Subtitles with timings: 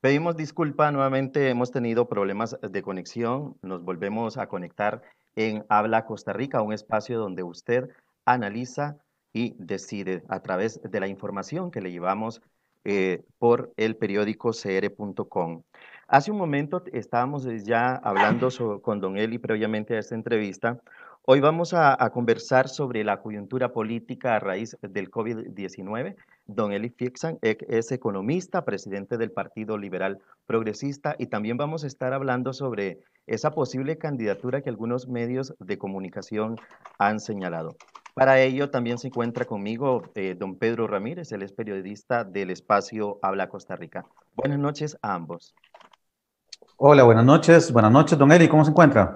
[0.00, 3.56] Pedimos disculpa, nuevamente hemos tenido problemas de conexión.
[3.60, 5.02] Nos volvemos a conectar
[5.36, 7.90] en Habla Costa Rica, un espacio donde usted
[8.24, 8.96] analiza
[9.34, 12.40] y decide a través de la información que le llevamos
[12.84, 15.64] eh, por el periódico cr.com.
[16.08, 18.48] Hace un momento estábamos ya hablando
[18.80, 20.80] con Don Eli previamente a esta entrevista.
[21.26, 26.16] Hoy vamos a, conversar sobre la coyuntura política a raíz del COVID-19.
[26.54, 32.12] Don Eli Fixan es economista, presidente del Partido Liberal Progresista y también vamos a estar
[32.12, 36.56] hablando sobre esa posible candidatura que algunos medios de comunicación
[36.98, 37.76] han señalado.
[38.14, 43.18] Para ello también se encuentra conmigo eh, don Pedro Ramírez, él es periodista del espacio
[43.22, 44.04] Habla Costa Rica.
[44.34, 45.54] Buenas noches a ambos.
[46.76, 47.72] Hola, buenas noches.
[47.72, 49.14] Buenas noches, don Eli, ¿cómo se encuentra?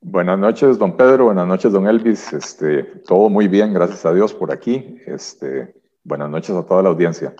[0.00, 1.26] Buenas noches, don Pedro.
[1.26, 2.32] Buenas noches, don Elvis.
[2.32, 4.98] Este, todo muy bien, gracias a Dios por aquí.
[5.06, 7.34] Este, buenas noches a toda la audiencia.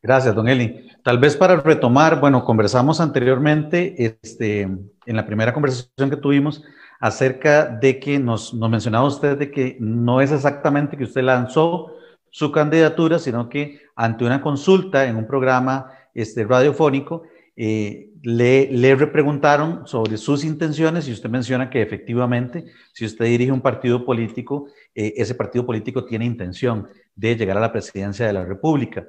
[0.00, 0.88] Gracias, don Eli.
[1.02, 6.62] Tal vez para retomar, bueno, conversamos anteriormente, este, en la primera conversación que tuvimos,
[7.00, 11.92] acerca de que nos, nos mencionaba usted de que no es exactamente que usted lanzó
[12.30, 17.22] su candidatura, sino que ante una consulta en un programa este, radiofónico,
[17.56, 23.52] eh, le, le repreguntaron sobre sus intenciones y usted menciona que efectivamente, si usted dirige
[23.52, 24.66] un partido político,
[24.98, 29.06] eh, ese partido político tiene intención de llegar a la presidencia de la República.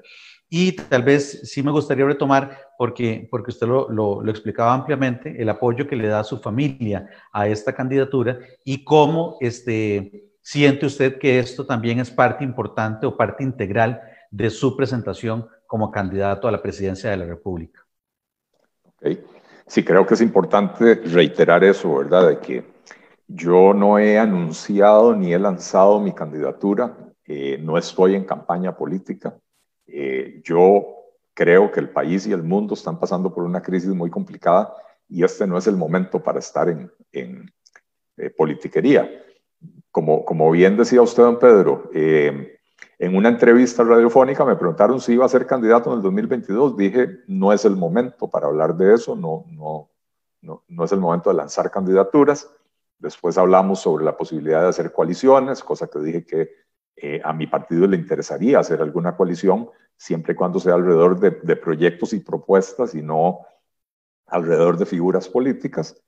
[0.47, 5.49] Y tal vez sí me gustaría retomar, porque, porque usted lo, lo, explicaba ampliamente, el
[5.49, 11.39] apoyo que le da su familia a esta candidatura y cómo este, siente usted que
[11.39, 16.61] esto también es parte importante o parte integral de su presentación como candidato a la
[16.61, 17.83] presidencia de la República.
[19.65, 22.27] Sí, creo que es importante reiterar eso, ¿verdad?
[22.29, 22.63] De que
[23.29, 29.37] yo no he anunciado ni he lanzado mi candidatura, eh, no estoy en campaña política.
[29.85, 30.95] Eh, yo
[31.35, 34.73] creo que el país y el mundo están pasando por una crisis muy complicada
[35.07, 37.51] y este no es el momento para estar en, en
[38.17, 39.09] eh, politiquería.
[39.91, 42.57] Como, como bien decía usted, don Pedro, eh,
[42.97, 46.75] en una entrevista radiofónica me preguntaron si iba a ser candidato en el 2022.
[46.75, 49.89] Dije, no es el momento para hablar de eso, no, no,
[50.41, 52.49] no, no es el momento de lanzar candidaturas.
[52.99, 56.51] Después hablamos sobre la posibilidad de hacer coaliciones, cosa que dije que
[56.97, 61.31] eh, a mi partido le interesaría hacer alguna coalición, siempre y cuando sea alrededor de,
[61.31, 63.39] de, proyectos y propuestas y no
[64.27, 66.01] alrededor de figuras políticas.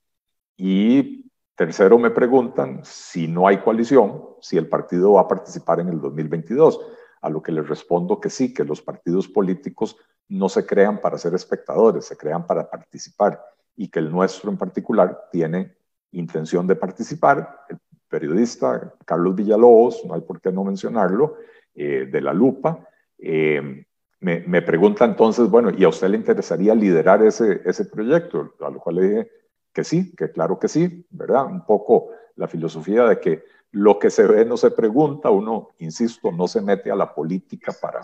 [0.56, 5.88] Y tercero, me preguntan si no hay coalición, si el partido va a participar en
[5.88, 6.80] el 2022,
[7.22, 9.96] a lo que les respondo que sí, que los partidos políticos
[10.28, 13.40] no se crean para ser espectadores, se crean para participar
[13.76, 15.76] y que el nuestro en particular tiene
[16.12, 17.64] intención de participar.
[17.68, 17.78] El
[18.08, 21.36] periodista Carlos Villalobos, no hay por qué no mencionarlo,
[21.74, 22.86] eh, de La Lupa,
[23.18, 23.84] eh,
[24.20, 28.54] me, me, pregunta entonces, bueno, ¿y a usted le interesaría liderar ese, ese proyecto?
[28.60, 29.30] A lo cual le dije
[29.72, 31.46] que sí, que claro que sí, ¿verdad?
[31.46, 36.30] Un poco la filosofía de que lo que se ve no se pregunta, uno, insisto,
[36.30, 38.00] no se mete a la política para,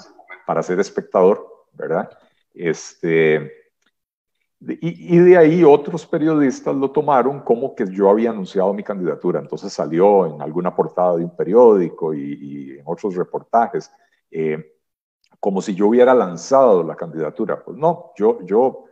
[0.47, 2.11] para ser espectador, ¿verdad?
[2.55, 3.58] Este,
[4.61, 9.39] y, de ahí otros periodistas lo tomaron como que yo había anunciado mi candidatura.
[9.41, 13.91] Entonces salió en alguna portada de un periódico y, en otros reportajes,
[14.31, 14.75] eh,
[15.39, 17.63] como si yo hubiera lanzado la candidatura.
[17.65, 18.85] Pues no, yo, yo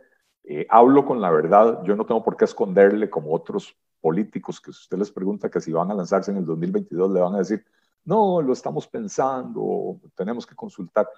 [0.44, 4.72] eh, hablo con la verdad, yo no tengo por qué esconderle como otros políticos que
[4.72, 7.38] si usted les pregunta que si van a lanzarse en el 2022, le van a
[7.38, 7.64] decir,
[8.04, 11.08] no, lo estamos pensando, tenemos que consultar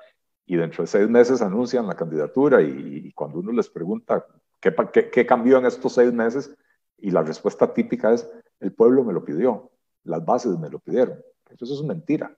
[0.49, 4.25] y dentro de seis meses anuncian la candidatura y, cuando uno les pregunta
[4.59, 6.57] ¿qué, ¿qué, qué, cambió en estos seis meses,
[6.97, 8.29] y la respuesta típica es,
[8.59, 9.71] el pueblo me lo pidió,
[10.05, 11.23] las bases me lo pidieron.
[11.51, 12.35] Entonces eso es mentira,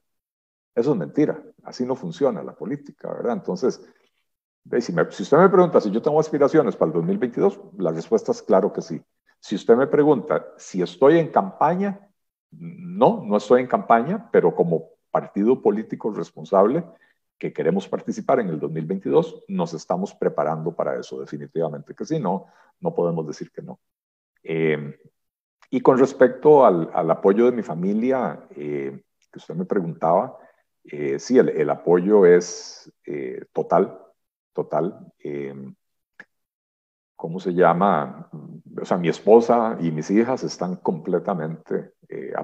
[0.74, 3.34] eso es mentira, así no funciona la política, ¿verdad?
[3.34, 3.80] Entonces,
[4.80, 8.42] si, si usted me pregunta si yo tengo aspiraciones para el 2022, la respuesta es
[8.42, 9.00] claro que sí.
[9.38, 12.10] Si usted me pregunta si estoy en campaña,
[12.50, 16.84] no, no estoy en campaña, pero como partido político responsable,
[17.40, 22.48] que queremos participar en el 2022, nos estamos preparando para eso, definitivamente que sí, no,
[22.80, 23.80] no podemos decir que no.
[24.42, 24.94] Eh,
[25.70, 30.36] y con respecto al, al, apoyo de mi familia, eh, que usted me preguntaba,
[30.84, 33.98] eh, sí, el, el, apoyo es eh, total,
[34.52, 35.10] total.
[35.18, 35.54] Eh,
[37.16, 38.28] ¿Cómo se llama?
[38.80, 42.34] O sea, mi esposa y mis hijas están completamente eh,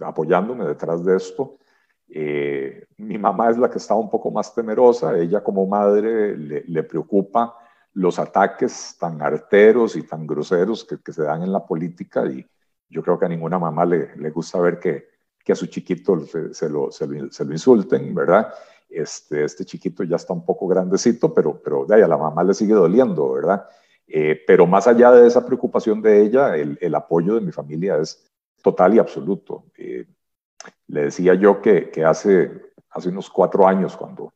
[0.00, 1.58] apoyándome detrás de esto.
[2.16, 6.82] Eh, mi mamá es la que está un poco más temerosa, ella como madre le,
[6.84, 7.58] preocupa
[7.94, 12.46] los ataques tan arteros y tan groseros que, se dan en la política y
[12.88, 15.08] yo creo que a ninguna mamá le, le gusta ver que,
[15.42, 18.54] que a su chiquito se, lo, se, lo, insulten, ¿verdad?
[18.88, 22.44] este, este chiquito ya está un poco grandecito, pero, pero de ahí a la mamá
[22.44, 23.66] le sigue doliendo, ¿verdad?
[24.06, 27.96] Eh, pero más allá de esa preocupación de ella, el, el, apoyo de mi familia
[27.98, 28.24] es
[28.62, 29.64] total y absoluto.
[29.76, 30.06] Eh,
[30.88, 32.50] le decía yo que, hace,
[32.90, 34.32] hace unos cuatro años, cuando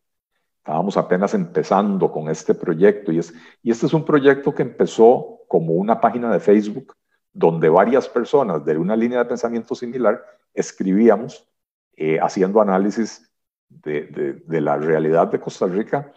[0.59, 3.33] estábamos apenas empezando con este proyecto, y, es,
[3.63, 6.95] y este es un proyecto que empezó como una página de Facebook
[7.33, 10.23] donde varias personas de una línea de pensamiento similar
[10.55, 11.49] escribíamos
[11.97, 13.31] eh, haciendo análisis
[13.69, 16.13] de, de, la realidad de Costa Rica,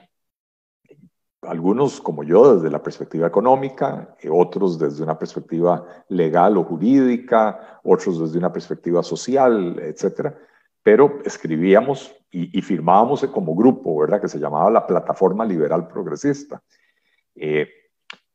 [1.41, 7.79] algunos como yo desde la perspectiva económica, eh, otros desde una perspectiva legal o jurídica,
[7.83, 10.38] otros desde una perspectiva social, etcétera,
[10.83, 14.21] pero escribíamos y, y firmábamos como grupo, ¿verdad?
[14.21, 16.61] Que se llamaba la Plataforma Liberal Progresista.
[17.35, 17.67] Eh,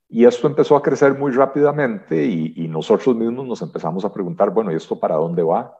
[0.08, 4.50] y esto empezó a crecer muy rápidamente y, y, nosotros mismos nos empezamos a preguntar,
[4.50, 5.76] bueno, ¿y esto para dónde va?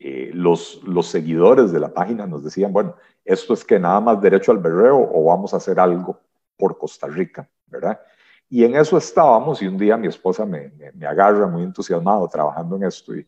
[0.00, 2.94] Eh, los, los seguidores de la página nos decían, bueno,
[3.24, 6.20] esto es que nada más derecho al berreo o vamos a hacer algo
[6.58, 8.00] por Costa Rica, ¿verdad?
[8.48, 12.28] Y en eso estábamos y un día mi esposa me, me, me agarra muy entusiasmado
[12.28, 13.26] trabajando en esto y,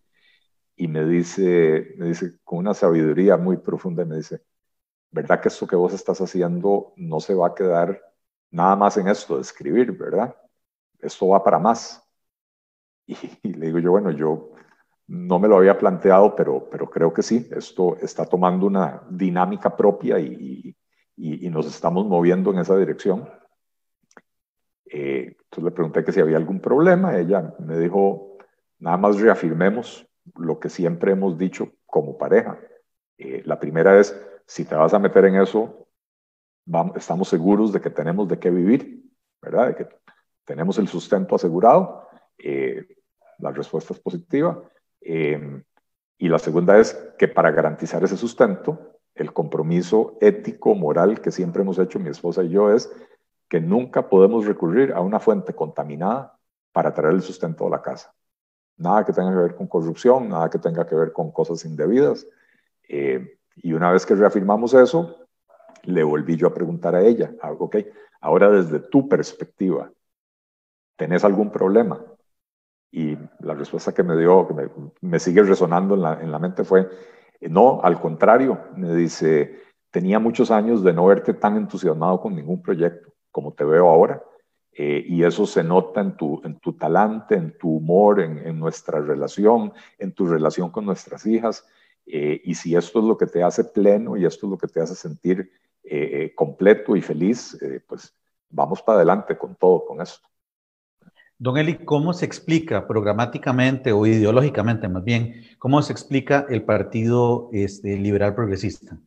[0.77, 4.43] y me, dice, me dice con una sabiduría muy profunda, me dice,
[5.11, 8.01] ¿verdad que esto que vos estás haciendo no se va a quedar
[8.51, 10.35] nada más en esto de escribir, ¿verdad?
[10.99, 12.03] Esto va para más.
[13.07, 14.53] Y, y, le digo yo, bueno, yo
[15.09, 19.77] no me lo había planteado, pero, pero creo que sí, esto está tomando una dinámica
[19.77, 20.77] propia y,
[21.17, 23.29] y, y nos estamos moviendo en esa dirección.
[24.87, 28.39] Eh, entonces le pregunté que si había algún problema, ella me dijo,
[28.79, 32.59] nada más reafirmemos lo que siempre hemos dicho como pareja.
[33.19, 35.87] Eh, la primera es, si te vas a meter en eso,
[36.65, 39.05] vamos, estamos seguros de que tenemos de qué vivir,
[39.43, 39.69] ¿verdad?
[39.69, 39.89] De que
[40.45, 42.09] tenemos el sustento asegurado.
[42.39, 42.97] Eh,
[43.39, 44.63] la respuesta es positiva.
[45.01, 45.63] Eh,
[46.19, 51.63] y la segunda es que para garantizar ese sustento, el compromiso ético, moral que siempre
[51.63, 52.91] hemos hecho mi esposa y yo es
[53.49, 56.39] que nunca podemos recurrir a una fuente contaminada
[56.73, 58.15] para traer el sustento a la casa.
[58.77, 62.27] Nada que tenga que ver con corrupción, nada que tenga que ver con cosas indebidas.
[62.89, 65.17] Eh, y una vez que reafirmamos eso,
[65.83, 67.77] le volví yo a preguntar a ella, ah, ok,
[68.21, 69.91] ahora desde tu perspectiva,
[70.97, 72.03] ¿tenés algún problema?
[72.93, 74.71] Y la respuesta que me dio, que me,
[75.01, 76.89] me sigue resonando en la, en la mente fue,
[77.41, 79.61] no, al contrario, me dice,
[79.91, 84.23] tenía muchos años de no verte tan entusiasmado con ningún proyecto como te veo ahora.
[84.73, 89.01] Eh, y eso se nota en tu, en tu talante, en tu humor, en, nuestra
[89.01, 91.67] relación, en tu relación con nuestras hijas.
[92.07, 94.69] Eh, y si esto es lo que te hace pleno y esto es lo que
[94.69, 95.51] te hace sentir
[95.83, 98.15] eh, completo y feliz, pues
[98.49, 100.30] vamos para adelante con todo, con esto.
[101.41, 107.49] Don Eli, ¿cómo se explica programáticamente o ideológicamente más bien, cómo se explica el Partido
[107.55, 108.99] este, Liberal Progresista?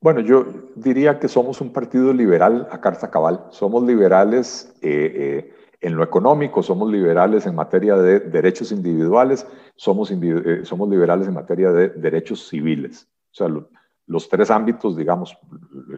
[0.00, 0.46] Bueno, yo
[0.76, 3.44] diría que somos un partido liberal a carta cabal.
[3.50, 9.46] Somos liberales eh, eh, en lo económico, somos liberales en materia de derechos individuales,
[9.76, 13.06] somos, eh, liberales en materia de derechos civiles.
[13.30, 13.68] O sea, lo,
[14.06, 15.36] los tres ámbitos, digamos,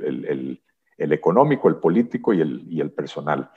[0.05, 0.61] el,
[0.99, 2.41] económico, el político y
[2.81, 3.53] el, personal.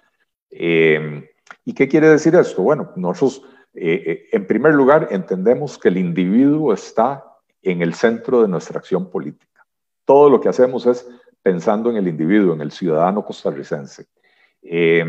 [1.63, 2.62] ¿Y qué quiere decir esto?
[2.62, 3.44] Bueno, nosotros,
[3.74, 7.24] eh, eh, en primer lugar, entendemos que el individuo está
[7.62, 9.65] en el centro de nuestra acción política.
[10.06, 11.07] Todo lo que hacemos es
[11.42, 14.07] pensando en el individuo, en el ciudadano costarricense.
[14.62, 15.03] Eh,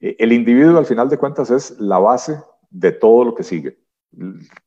[0.00, 2.38] el individuo, al final de cuentas, es la base
[2.70, 3.78] de todo lo que sigue.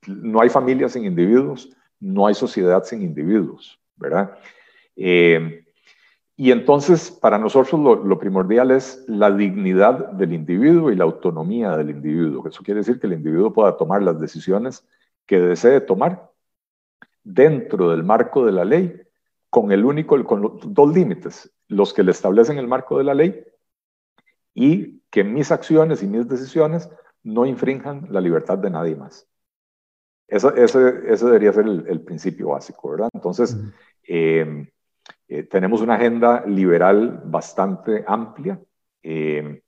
[0.07, 4.37] No hay familia sin individuos, no hay sociedad sin individuos, ¿verdad?
[4.95, 5.65] Eh,
[6.41, 11.75] y entonces, para nosotros lo, lo, primordial es la dignidad del individuo y la autonomía
[11.75, 12.47] del individuo.
[12.47, 14.87] Eso quiere decir que el individuo pueda tomar las decisiones
[15.25, 16.31] que desee tomar
[17.25, 19.01] dentro del marco de la ley,
[19.49, 23.15] con el único, con los dos límites, los que le establecen el marco de la
[23.15, 23.43] ley
[24.53, 26.89] y que mis acciones y mis decisiones
[27.21, 29.27] no infrinjan la libertad de nadie más.
[30.25, 33.09] Eso, ese, ese debería ser el, el principio básico, ¿verdad?
[33.13, 33.57] Entonces,
[34.07, 34.71] eh,
[35.31, 38.59] eh, tenemos una agenda liberal bastante amplia.
[39.03, 39.61] Eh,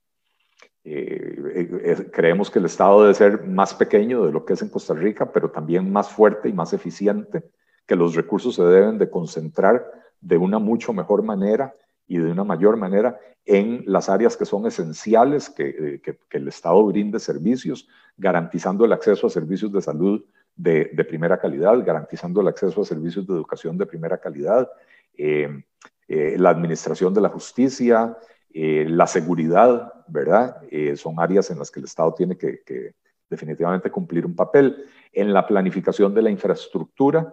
[0.82, 4.92] eh, creemos que el Estado debe ser más pequeño de lo que es en Costa
[4.92, 7.44] Rica, pero también más fuerte y más eficiente,
[7.86, 9.88] que los recursos se deben de concentrar
[10.20, 11.72] de una mucho mejor manera
[12.08, 16.84] y de una mayor manera en las áreas que son esenciales, que, que, el Estado
[16.84, 20.24] brinde servicios, garantizando el acceso a servicios de salud
[20.56, 24.68] de, primera calidad, garantizando el acceso a servicios de educación de primera calidad,
[25.16, 28.16] la administración de la justicia,
[28.54, 30.58] eh, la seguridad, ¿verdad?
[30.70, 32.94] Eh, son áreas en las que el Estado tiene que, que,
[33.30, 34.84] definitivamente cumplir un papel.
[35.10, 37.32] En la planificación de la infraestructura,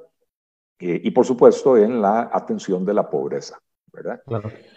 [0.80, 3.60] eh, y por supuesto en la atención de la pobreza,
[3.92, 4.22] ¿verdad?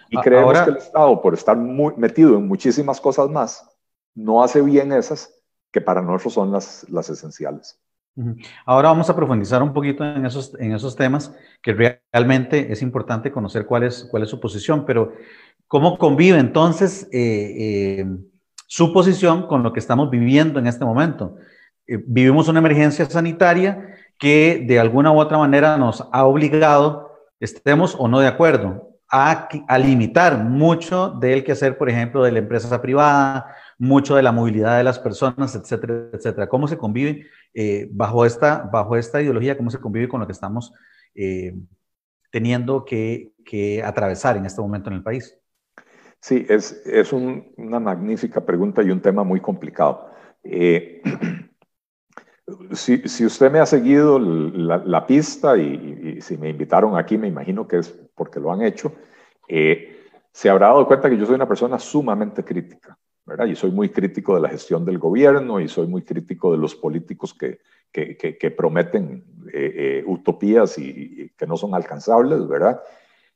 [0.09, 3.69] Y creemos que el Estado, por estar muy metido en muchísimas cosas más,
[4.15, 5.33] no hace bien esas
[5.71, 7.81] que para nosotros son las, las esenciales.
[8.67, 13.33] Ahora vamos a profundizar un poquito en esos, en esos temas, que realmente es importante
[13.33, 15.13] conocer cuál es, cuál es su posición, pero
[15.67, 18.07] ¿cómo convive entonces eh, eh,
[18.67, 21.37] su posición con lo que estamos viviendo en este momento?
[21.87, 27.97] Eh, vivimos una emergencia sanitaria que de alguna u otra manera nos ha obligado, estemos
[27.99, 32.81] o no de acuerdo, a, a limitar mucho del quehacer, por ejemplo, de la empresa
[32.81, 33.47] privada,
[33.83, 36.49] mucho de la movilidad de las personas, etcétera, etcétera.
[36.49, 40.33] ¿Cómo se convive eh, bajo, esta, bajo esta ideología, cómo se convive con lo que
[40.33, 40.73] estamos
[41.17, 41.57] eh,
[42.31, 43.33] teniendo que,
[43.85, 45.37] atravesar en este momento en el país?
[46.21, 50.13] Sí, es, es una magnífica pregunta y un tema muy complicado.
[50.45, 51.03] Eh,
[52.71, 57.27] si, si, usted me ha seguido la, pista y, y, si me invitaron aquí, me
[57.27, 58.95] imagino que es porque lo han hecho,
[59.49, 62.97] se habrá dado cuenta que yo soy una persona sumamente crítica.
[63.33, 63.47] ¿Verdad?
[63.47, 66.75] Y soy muy crítico de la gestión del gobierno y soy muy crítico de los
[66.75, 67.61] políticos que,
[67.91, 72.83] que, que, prometen eh, eh, utopías y, que no son alcanzables, ¿verdad?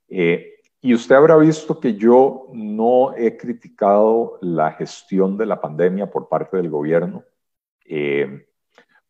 [0.09, 6.11] Eh, y usted habrá visto que yo no he criticado la gestión de la pandemia
[6.11, 7.25] por parte del gobierno,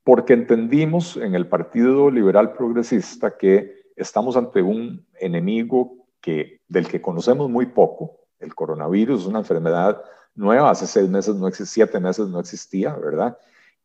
[0.05, 7.03] porque entendimos en el Partido Liberal Progresista que estamos ante un enemigo que, del que
[7.03, 8.21] conocemos muy poco.
[8.39, 10.01] El coronavirus es una enfermedad
[10.37, 13.37] nueva, hace seis meses no existía, siete meses no existía, ¿verdad?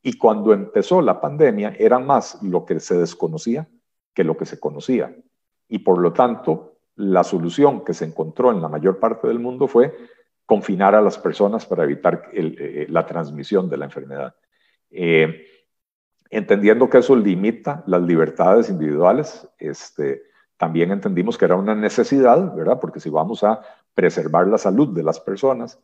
[0.04, 3.68] Y cuando empezó la pandemia era más lo que se desconocía
[4.14, 5.16] que lo que se conocía.
[5.68, 9.68] Y por lo tanto, la solución que se encontró en la mayor parte del mundo
[9.68, 9.96] fue
[10.46, 14.36] confinar a las personas para evitar eh, la transmisión de la enfermedad.
[14.90, 15.46] Eh,
[16.30, 20.24] entendiendo que eso limita las libertades individuales, este,
[20.58, 22.80] también entendimos que era una necesidad, ¿verdad?
[22.80, 23.62] Porque si vamos a
[23.94, 25.80] preservar la salud de las personas,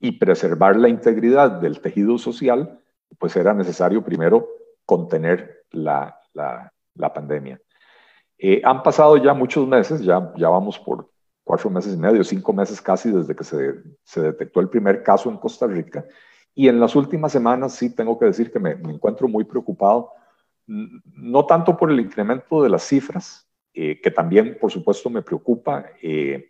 [0.00, 2.80] y preservar la integridad del tejido social,
[3.18, 4.48] pues era necesario primero
[4.86, 7.60] contener la, la, pandemia.
[8.38, 11.10] Eh, han pasado ya muchos meses, ya, ya vamos por
[11.44, 15.28] cuatro meses y medio, cinco meses casi desde que se, se detectó el primer caso
[15.28, 16.04] en Costa Rica.
[16.54, 20.10] Y en las últimas semanas sí tengo que decir que me, encuentro muy preocupado,
[20.66, 25.86] no tanto por el incremento de las cifras, eh, que también por supuesto me preocupa,
[26.02, 26.49] eh,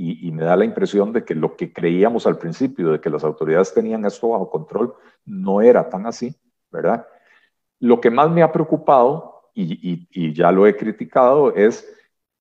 [0.00, 3.24] y, me da la impresión de que lo que creíamos al principio, de que las
[3.24, 4.94] autoridades tenían esto bajo control,
[5.26, 6.34] no era tan así,
[6.70, 7.06] ¿verdad?
[7.78, 11.86] Lo que más me ha preocupado, y, y ya lo he criticado, es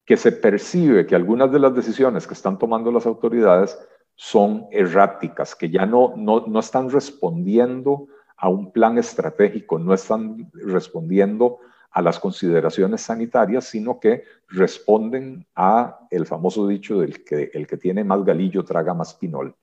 [0.05, 3.77] que se percibe que algunas de las decisiones que están tomando las autoridades
[4.15, 10.49] son erráticas, que ya no, no, no están respondiendo a un plan estratégico, no están
[10.53, 11.59] respondiendo
[11.91, 17.77] a las consideraciones sanitarias, sino que responden a el famoso dicho del que el que
[17.77, 19.55] tiene más galillo traga más pinol.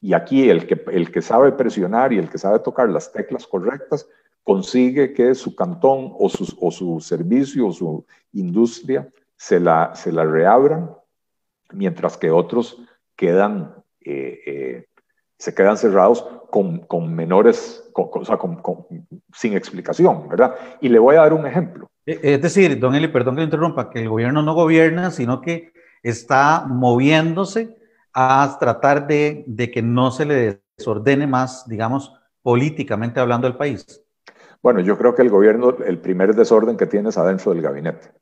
[0.00, 3.46] Y aquí el que, el que sabe presionar y el que sabe tocar las teclas
[3.46, 4.06] correctas
[4.42, 10.12] consigue que su cantón o su, o su servicio o su industria se la, se
[10.12, 10.90] la reabran,
[11.72, 12.78] mientras que otros
[13.16, 14.86] quedan eh, eh,
[15.38, 18.60] se quedan cerrados con, con menores, o sea, con,
[19.32, 20.54] sin explicación, ¿verdad?
[20.80, 21.88] Y le voy a dar un ejemplo.
[22.06, 25.40] E, es decir, don Eli, perdón que le interrumpa, que el gobierno no gobierna, sino
[25.40, 25.72] que
[26.02, 27.76] está moviéndose
[28.12, 34.04] a tratar de, de que no se le desordene más, digamos, políticamente hablando del país.
[34.62, 38.12] Bueno, yo creo que el gobierno, el primer desorden que tiene es adentro del gabinete.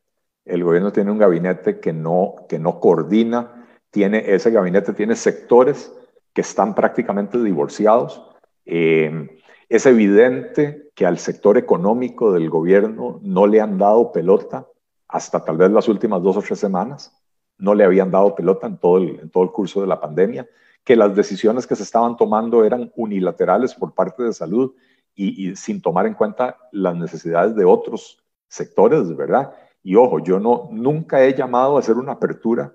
[0.44, 5.92] El gobierno tiene un gabinete que no, que no coordina, tiene, ese gabinete tiene sectores
[6.32, 8.28] que están prácticamente divorciados.
[8.64, 9.40] Eh,
[9.72, 14.66] es evidente que al sector económico del gobierno no le han dado pelota
[15.08, 17.18] hasta tal vez las últimas dos o tres semanas.
[17.56, 20.46] No le habían dado pelota en todo el, en todo el curso de la pandemia,
[20.84, 24.74] que las decisiones que se estaban tomando eran unilaterales por parte de salud
[25.14, 29.54] y, sin tomar en cuenta las necesidades de otros sectores, ¿verdad?
[29.82, 32.74] Y ojo, yo no, nunca he llamado a hacer una apertura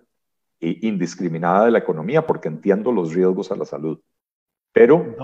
[0.59, 3.99] indiscriminada de la economía porque entiendo los riesgos a la salud.
[4.73, 5.15] Pero...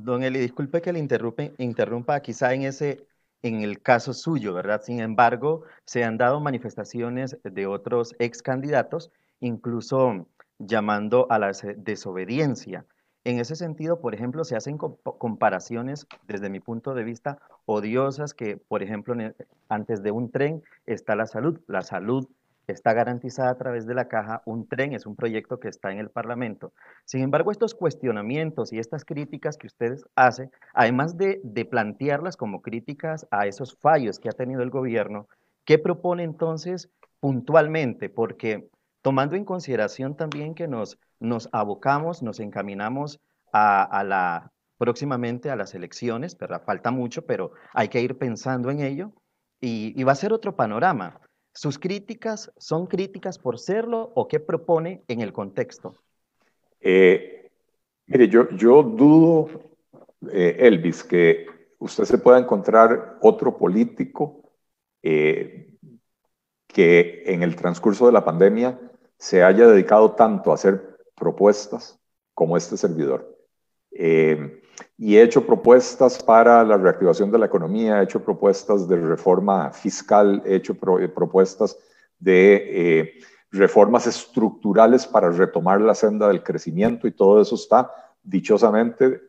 [0.00, 3.04] Don, Eli, disculpe que le interrumpa quizá en ese,
[3.42, 4.80] en el caso suyo, ¿verdad?
[4.80, 10.28] Sin embargo, se han dado manifestaciones de otros ex candidatos, incluso
[10.60, 12.86] llamando a la desobediencia.
[13.24, 18.56] En ese sentido, por ejemplo, se hacen comparaciones desde mi punto de vista odiosas que,
[18.56, 19.16] por ejemplo,
[19.68, 21.58] antes de un tren está la salud.
[21.66, 22.28] La salud
[22.72, 25.98] está garantizada a través de la caja, un tren es un proyecto que está en
[25.98, 26.72] el Parlamento.
[27.04, 33.26] Sin embargo, estos cuestionamientos y estas críticas que ustedes hacen, además de, plantearlas como críticas
[33.30, 35.28] a esos fallos que ha tenido el gobierno,
[35.64, 38.68] ¿qué propone entonces puntualmente, porque
[39.02, 40.98] tomando en consideración también que nos,
[41.52, 43.20] abocamos, nos encaminamos
[43.52, 46.62] a, próximamente a las elecciones, ¿verdad?
[46.64, 49.12] Falta mucho, pero hay que ir pensando en ello
[49.60, 51.20] y, va a ser otro panorama.
[51.58, 55.92] ¿Sus críticas son críticas por serlo o qué propone en el contexto?
[56.78, 57.50] Eh,
[58.06, 59.48] mire, yo, yo dudo,
[60.30, 61.46] eh, Elvis, que
[61.80, 64.52] usted se pueda encontrar otro político
[65.02, 65.74] eh,
[66.68, 68.78] que en el transcurso de la pandemia
[69.18, 71.98] se haya dedicado tanto a hacer propuestas
[72.34, 73.36] como este servidor.
[73.90, 74.62] Eh,
[74.96, 79.70] y he hecho propuestas para la reactivación de la economía, he hecho propuestas de reforma
[79.72, 81.78] fiscal, he hecho eh, propuestas
[82.18, 83.14] de eh,
[83.50, 87.90] reformas estructurales para retomar la senda del crecimiento y todo eso está
[88.22, 89.20] dichosamente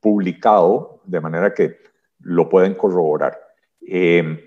[0.00, 1.78] publicado de manera que
[2.20, 3.38] lo pueden corroborar.
[3.80, 4.40] en,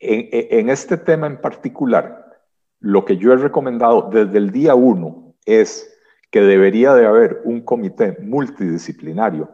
[0.00, 2.40] en este tema en particular,
[2.80, 5.90] lo que yo he recomendado desde el día uno es
[6.30, 9.50] que debería de haber un comité multidisciplinario,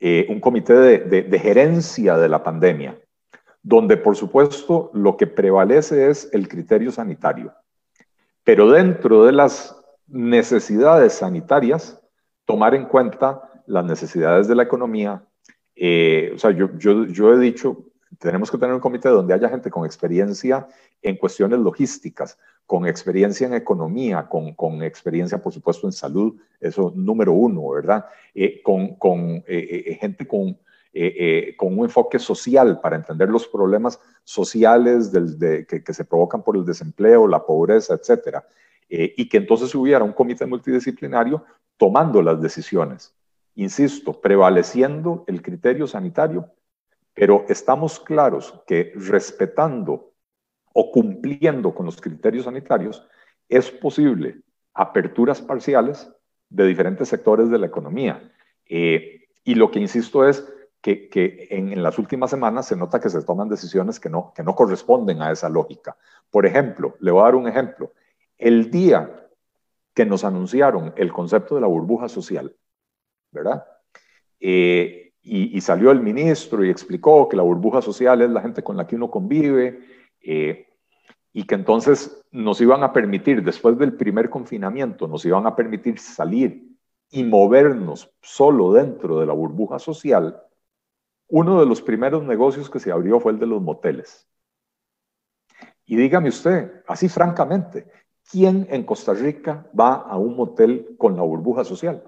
[0.00, 2.96] eh, un comité de, gerencia de la pandemia,
[3.62, 7.52] donde por supuesto lo que prevalece es el criterio sanitario,
[8.44, 9.74] pero dentro de las
[10.06, 12.00] necesidades sanitarias,
[12.44, 15.22] tomar en cuenta las necesidades de la economía.
[15.74, 19.48] Eh, o sea, yo, yo, yo he dicho, tenemos que tener un comité donde haya
[19.48, 20.66] gente con experiencia
[21.02, 26.92] en cuestiones logísticas, con experiencia en economía, con, con experiencia, por supuesto, en salud, eso
[26.94, 28.04] número uno, ¿verdad?
[28.34, 30.58] Eh, con, con eh, eh, gente con,
[31.56, 35.10] con un enfoque social para entender los problemas sociales
[35.66, 38.46] que, se provocan por el desempleo, la pobreza, etcétera.
[38.86, 41.42] y que entonces hubiera un comité multidisciplinario
[41.78, 43.14] tomando las decisiones.
[43.54, 46.50] Insisto, prevaleciendo el criterio sanitario,
[47.14, 50.07] pero estamos claros que respetando
[50.80, 53.04] o cumpliendo con los criterios sanitarios,
[53.48, 54.42] es posible
[54.74, 56.08] aperturas parciales
[56.48, 58.32] de diferentes sectores de la economía.
[58.64, 60.48] Eh, y lo que insisto es
[60.80, 64.32] que, que en, en, las últimas semanas se nota que se toman decisiones que no,
[64.36, 65.96] que no corresponden a esa lógica.
[66.30, 67.92] Por ejemplo, le voy a dar un ejemplo.
[68.36, 69.28] El día
[69.92, 72.54] que nos anunciaron el concepto de la burbuja social,
[73.32, 73.66] ¿verdad?
[74.38, 78.62] Eh, y, y, salió el ministro y explicó que la burbuja social es la gente
[78.62, 79.80] con la que uno convive,
[80.20, 80.67] eh,
[81.38, 86.00] y que entonces nos iban a permitir, después del primer confinamiento, nos iban a permitir
[86.00, 86.76] salir
[87.10, 90.42] y movernos solo dentro de la burbuja social,
[91.28, 94.28] uno de los primeros negocios que se abrió fue el de los moteles.
[95.86, 97.86] Y dígame usted, así francamente,
[98.28, 102.02] ¿quién en Costa Rica va a un motel con la burbuja social?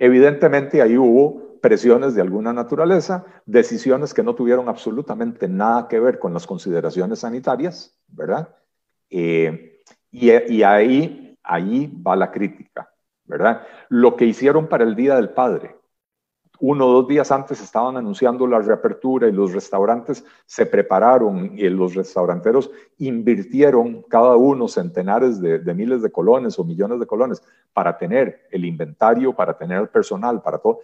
[0.00, 6.18] Evidentemente ahí hubo presiones de alguna naturaleza, decisiones que no tuvieron absolutamente nada que ver
[6.18, 8.48] con las consideraciones sanitarias, ¿verdad?
[9.10, 10.30] Eh, y,
[10.62, 12.90] ahí, ahí va la crítica,
[13.24, 13.62] ¿verdad?
[13.88, 15.76] Lo que hicieron para el Día del Padre.
[16.60, 21.68] Uno o dos días antes estaban anunciando la reapertura y los restaurantes se prepararon y
[21.68, 22.68] los restauranteros
[22.98, 28.48] invirtieron cada uno centenares de, de miles de colones o millones de colones para tener
[28.50, 30.80] el inventario, para tener el personal, para todo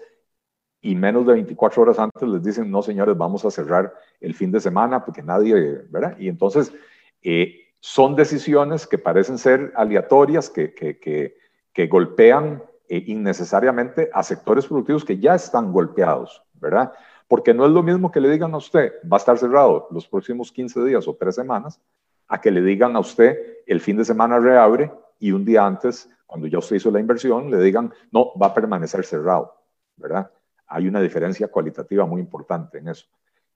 [0.84, 4.52] y menos de 24 horas antes les dicen, no señores, vamos a cerrar el fin
[4.52, 6.14] de semana porque nadie, ¿verdad?
[6.18, 6.74] Y entonces
[7.22, 11.38] eh, son decisiones que parecen ser aleatorias, que, que, que,
[11.72, 16.92] que golpean eh, innecesariamente a sectores productivos que ya están golpeados, ¿verdad?
[17.28, 20.06] Porque no es lo mismo que le digan a usted, va a estar cerrado los
[20.06, 21.80] próximos 15 días o 3 semanas,
[22.28, 26.10] a que le digan a usted, el fin de semana reabre y un día antes,
[26.26, 29.54] cuando ya usted hizo la inversión, le digan, no, va a permanecer cerrado,
[29.96, 30.30] ¿verdad?
[30.66, 33.06] Hay una diferencia cualitativa muy importante en eso.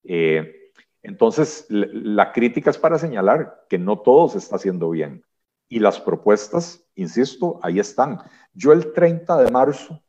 [0.05, 5.25] Eh, entonces, la crítica es para señalar que no todo se está haciendo bien.
[5.69, 8.19] Y las propuestas, insisto, ahí están.
[8.53, 10.03] Yo el 30 de marzo,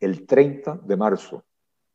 [0.00, 1.44] el 30 de marzo,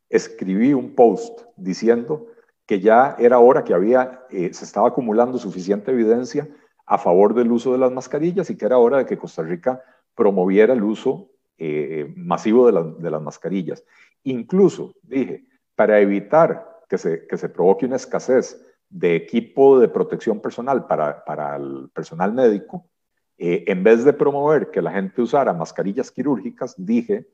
[0.10, 2.28] escribí un post diciendo
[2.66, 6.48] que ya era hora que había, eh, se estaba acumulando suficiente evidencia
[6.86, 9.82] a favor del uso de las mascarillas y que era hora de que Costa Rica
[10.16, 13.84] promoviera el uso eh, masivo de, de, las mascarillas.
[14.24, 20.40] Incluso, dije, para evitar que se, que se provoque una escasez de equipo de protección
[20.40, 22.90] personal para, para el personal médico,
[23.38, 27.28] eh, en vez de promover que la gente usara mascarillas quirúrgicas, dije,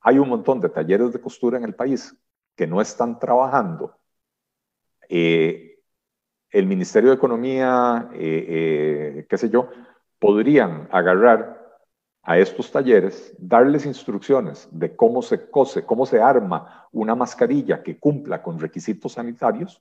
[0.00, 2.16] hay un montón de talleres de costura en el país
[2.54, 3.98] que no están trabajando.
[5.08, 5.80] Eh,
[6.50, 9.68] el Ministerio de Economía, eh, qué sé yo,
[10.18, 11.65] podrían agarrar
[12.26, 17.98] a estos talleres, darles instrucciones de cómo se cose, cómo se arma una mascarilla que
[17.98, 19.80] cumpla con requisitos sanitarios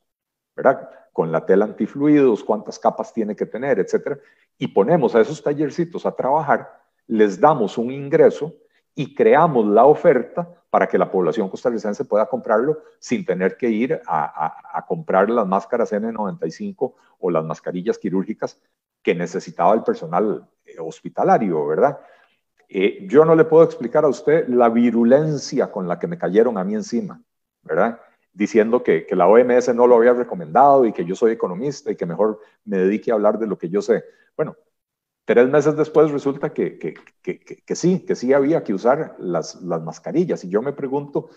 [0.55, 0.89] ¿verdad?
[1.11, 4.17] Con la tela antifluidos, cuántas capas tiene que tener, etcétera.
[4.57, 8.53] Y ponemos a esos tallercitos a trabajar, les damos un ingreso
[8.95, 14.01] y creamos la oferta para que la población costarricense pueda comprarlo sin tener que ir
[14.07, 18.61] a, comprar las máscaras N95 o las mascarillas quirúrgicas
[19.01, 21.99] que necesitaba el personal eh, hospitalario, ¿verdad?
[22.69, 26.57] Eh, yo no le puedo explicar a usted la virulencia con la que me cayeron
[26.57, 27.21] a mí encima,
[27.63, 27.99] ¿verdad?
[28.33, 32.05] Diciendo que, la OMS no lo había recomendado y que yo soy economista y que
[32.05, 34.03] mejor me dedique a hablar de lo que yo sé.
[34.35, 34.55] Bueno,
[35.25, 36.93] Tres meses después resulta que,
[37.69, 40.43] sí, que sí había que usar las, las mascarillas.
[40.43, 41.29] Y yo me pregunto,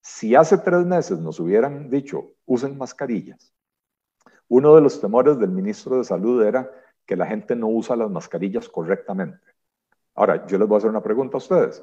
[0.00, 3.52] si hace tres meses nos hubieran dicho, usen mascarillas,
[4.48, 6.70] uno de los temores del ministro de Salud era
[7.04, 9.55] que la gente no usa las mascarillas correctamente.
[10.16, 11.82] Ahora, yo les voy a hacer una pregunta a ustedes.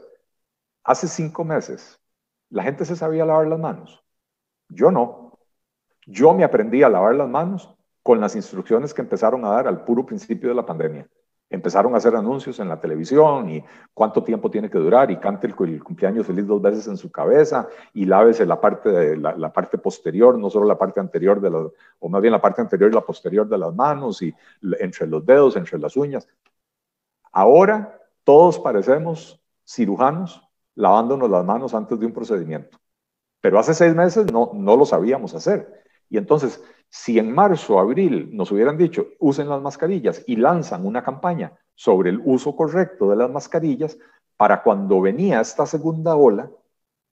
[0.84, 2.00] Hace cinco meses,
[2.50, 4.04] ¿la gente se sabía lavar las manos?
[4.68, 5.40] Yo no.
[6.06, 9.86] Yo me aprendí a lavar las manos con las instrucciones que empezaron a dar al
[9.86, 11.08] puro principio de la pandemia
[11.54, 15.46] empezaron a hacer anuncios en la televisión y cuánto tiempo tiene que durar y cante
[15.46, 19.78] el, cumpleaños feliz dos veces en su cabeza y lávese la parte, de, la, parte
[19.78, 21.68] posterior, no solo la parte anterior de las,
[22.00, 24.34] o más bien la parte anterior y la posterior de las manos y
[24.80, 26.28] entre los dedos, entre las uñas.
[27.32, 30.42] Ahora todos parecemos cirujanos
[30.76, 32.78] lavándonos las manos antes de un procedimiento.
[33.42, 35.84] Pero hace seis meses no, no lo sabíamos hacer.
[36.10, 36.62] Y entonces
[36.96, 42.12] si en marzo, abril nos hubieran dicho, usen las mascarillas y lanzan una campaña sobre
[42.12, 43.98] el uso correcto de las mascarillas,
[44.38, 46.52] para cuando venía esta segunda ola,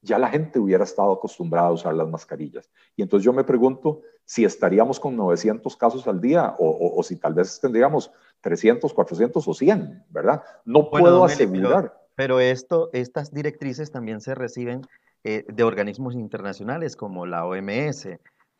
[0.04, 2.69] ya la gente hubiera estado acostumbrada a usar las mascarillas.
[2.95, 7.34] Y entonces yo me pregunto si estaríamos con 900 casos al día o, si tal
[7.34, 10.43] vez tendríamos 300, 400 o 100, ¿verdad?
[10.65, 11.93] No puedo asegurar.
[12.15, 14.82] Pero, esto, estas directrices también se reciben
[15.23, 18.08] eh, de organismos internacionales como la OMS,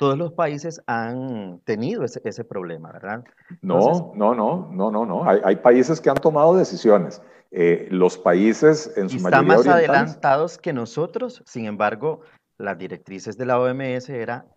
[0.02, 3.24] todos los países han tenido ese, problema, ¿verdad?
[3.62, 5.24] No, no, no, no, no, no.
[5.24, 7.22] Hay, países que han tomado decisiones.
[7.52, 11.44] Eh, los países en su mayoría están más adelantados que nosotros.
[11.46, 12.22] Sin embargo,
[12.58, 14.48] las directrices de la OMS era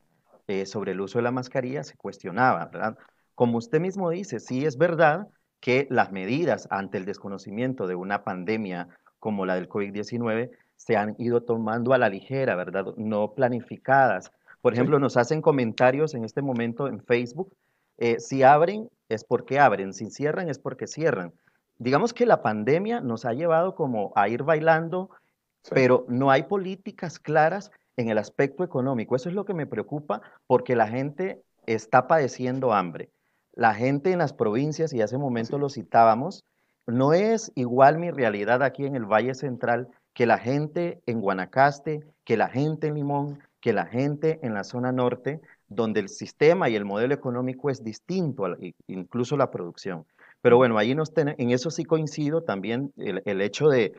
[0.46, 2.96] eh, sobre el uso de la mascarilla se cuestionaba, ¿verdad?
[3.34, 5.28] Como usted mismo dice, sí es verdad
[5.60, 11.14] que las medidas ante el desconocimiento de una pandemia como la del COVID-19 se han
[11.18, 12.94] ido tomando a la ligera, ¿verdad?
[12.96, 14.30] No planificadas
[14.64, 17.54] por ejemplo, nos hacen comentarios en este momento en Facebook.
[17.98, 19.92] Eh, si abren, es porque abren.
[19.92, 21.34] Si cierran, es porque cierran.
[21.76, 25.10] Digamos que la pandemia nos ha llevado como a ir bailando,
[25.68, 29.14] pero no hay políticas claras en el aspecto económico.
[29.14, 33.10] Eso es lo que me preocupa porque la gente está padeciendo hambre.
[33.54, 36.44] La gente en las provincias, y hace momento lo citábamos,
[36.86, 42.04] no es igual mi realidad aquí en el Valle Central que la gente en Guanacaste,
[42.24, 46.68] que la gente en Limón, que la gente en la zona norte, donde el sistema
[46.68, 48.44] y el modelo económico es distinto,
[48.86, 50.06] incluso la producción.
[50.40, 53.94] Pero bueno, ahí nos en eso sí coincido también el, hecho de,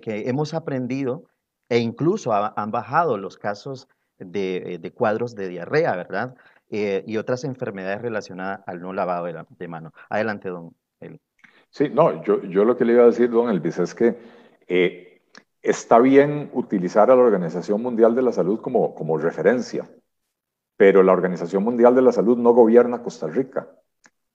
[0.00, 1.24] que hemos aprendido
[1.68, 3.86] e incluso han bajado los casos
[4.18, 6.34] de, cuadros de diarrea, ¿verdad?
[6.72, 9.92] Eh, y otras enfermedades relacionadas al no lavado de, mano.
[10.08, 11.20] Adelante, don Eli.
[11.68, 14.16] Sí, no, yo, yo lo que le iba a decir, don Elvis, es que
[14.68, 15.22] eh,
[15.62, 19.90] está bien utilizar a la Organización Mundial de la Salud como, como referencia,
[20.76, 23.68] pero la Organización Mundial de la Salud no gobierna Costa Rica.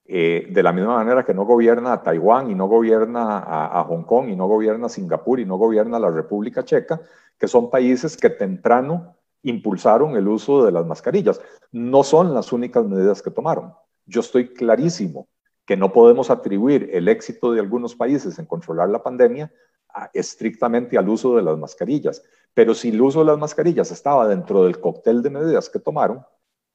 [0.08, 4.04] Eh, de la misma manera que no gobierna a Taiwán y no gobierna a, Hong
[4.04, 7.02] Kong y no gobierna a Singapur y no gobierna a la República Checa,
[7.39, 11.39] que son países que temprano impulsaron el uso de las mascarillas.
[11.71, 13.73] No son las únicas medidas que tomaron.
[14.05, 15.27] Yo estoy clarísimo
[15.65, 19.51] que no podemos atribuir el éxito de algunos países en controlar la pandemia
[20.13, 22.23] estrictamente al uso de las mascarillas.
[22.53, 26.25] Pero si el uso de las mascarillas estaba dentro del cóctel de medidas que tomaron,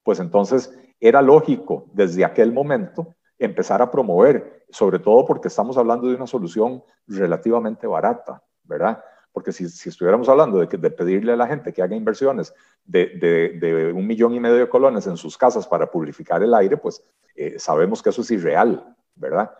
[0.03, 6.07] pues entonces era lógico desde aquel momento empezar a promover, sobre todo porque estamos hablando
[6.07, 9.03] de una solución relativamente barata, ¿verdad?
[9.31, 12.53] Porque si, estuviéramos hablando de, que, de pedirle a la gente que haga inversiones
[12.85, 17.03] de, un millón y medio de colones en sus casas para purificar el aire, pues
[17.35, 19.51] eh, sabemos que eso es irreal, ¿verdad?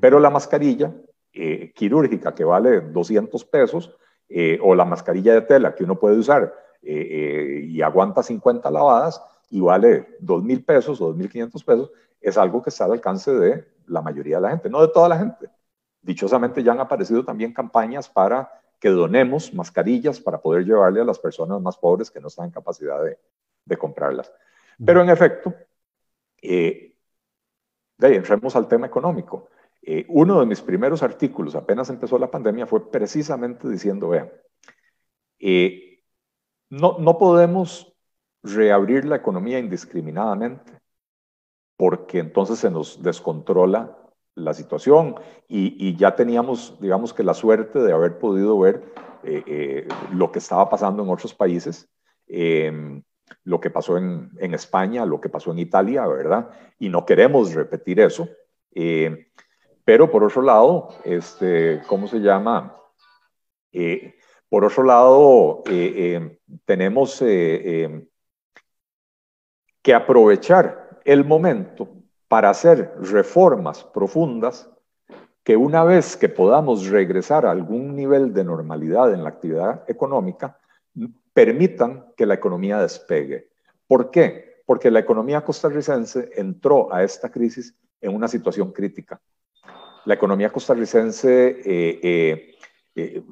[0.00, 0.92] Pero la mascarilla
[1.32, 3.96] eh, quirúrgica que vale 200 pesos
[4.28, 9.22] eh, o la mascarilla de tela que uno puede usar eh, y aguanta 50 lavadas
[9.50, 11.90] y vale 2 mil pesos o 2.500 pesos,
[12.20, 15.08] es algo que está al alcance de la mayoría de la gente, no de toda
[15.08, 15.48] la gente.
[16.02, 21.18] Dichosamente ya han aparecido también campañas para que donemos mascarillas para poder llevarle a las
[21.18, 23.18] personas más pobres que no están en capacidad de,
[23.64, 24.32] de comprarlas.
[24.84, 25.54] Pero en efecto,
[26.40, 26.96] eh,
[27.98, 29.50] entremos al tema económico.
[29.82, 34.30] Eh, uno de mis primeros artículos, apenas empezó la pandemia, fue precisamente diciendo, vean,
[35.38, 36.02] eh,
[36.70, 37.94] no, no podemos
[38.42, 40.80] reabrir la economía indiscriminadamente
[41.76, 43.98] porque entonces se nos descontrola
[44.44, 45.16] la situación
[45.48, 48.82] y, ya teníamos, digamos que la suerte de haber podido ver
[49.22, 51.88] eh, eh, lo que estaba pasando en otros países,
[52.26, 53.02] em,
[53.44, 56.50] lo que pasó en, España, lo que pasó en Italia, ¿verdad?
[56.78, 58.28] Y no queremos repetir eso.
[58.74, 59.28] Eh,
[59.84, 62.76] pero por otro lado, este, ¿cómo se llama?
[64.48, 68.04] por otro lado, em, tenemos em,
[69.80, 71.99] que aprovechar el momento
[72.30, 74.70] para hacer reformas profundas
[75.42, 80.56] que una vez que podamos regresar a algún nivel de normalidad en la actividad económica,
[81.34, 83.48] permitan que la economía despegue.
[83.84, 84.62] ¿Por qué?
[84.64, 89.20] Porque la economía costarricense entró a esta crisis en una situación crítica.
[90.04, 92.54] La economía costarricense eh, eh,
[92.94, 93.24] eh,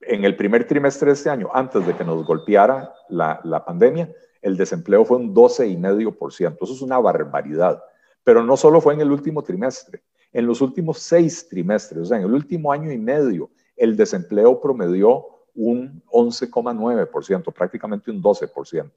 [0.00, 4.10] en el primer trimestre de este año, antes de que nos golpeara la, la pandemia,
[4.40, 6.56] el desempleo fue un 12,5%.
[6.62, 7.82] Eso es una barbaridad.
[8.28, 10.02] Pero no solo fue en el último trimestre,
[10.34, 14.60] en los últimos seis trimestres, o sea, en el último año y medio, el desempleo
[14.60, 18.92] promedió un 11,9%, prácticamente un 12%.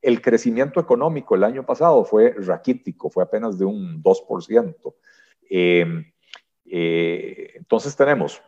[0.00, 4.94] El crecimiento económico el año pasado fue raquítico, fue apenas de un 2%.
[5.50, 6.04] Em,
[6.66, 8.40] eh, entonces tenemos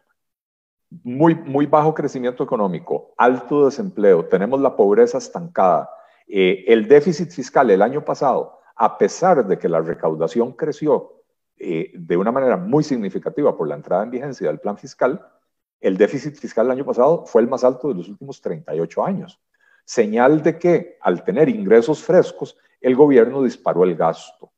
[1.02, 5.90] muy, muy bajo crecimiento económico, alto desempleo, tenemos la pobreza estancada.
[6.28, 11.24] Eh, el déficit fiscal el año pasado a pesar de que la recaudación creció
[11.56, 15.20] eh, de una manera muy significativa por la entrada en vigencia del plan fiscal,
[15.80, 19.40] el déficit fiscal el año pasado fue el más alto de los últimos 38 años.
[19.84, 24.52] Señal de que al tener ingresos frescos, el gobierno disparó el gasto.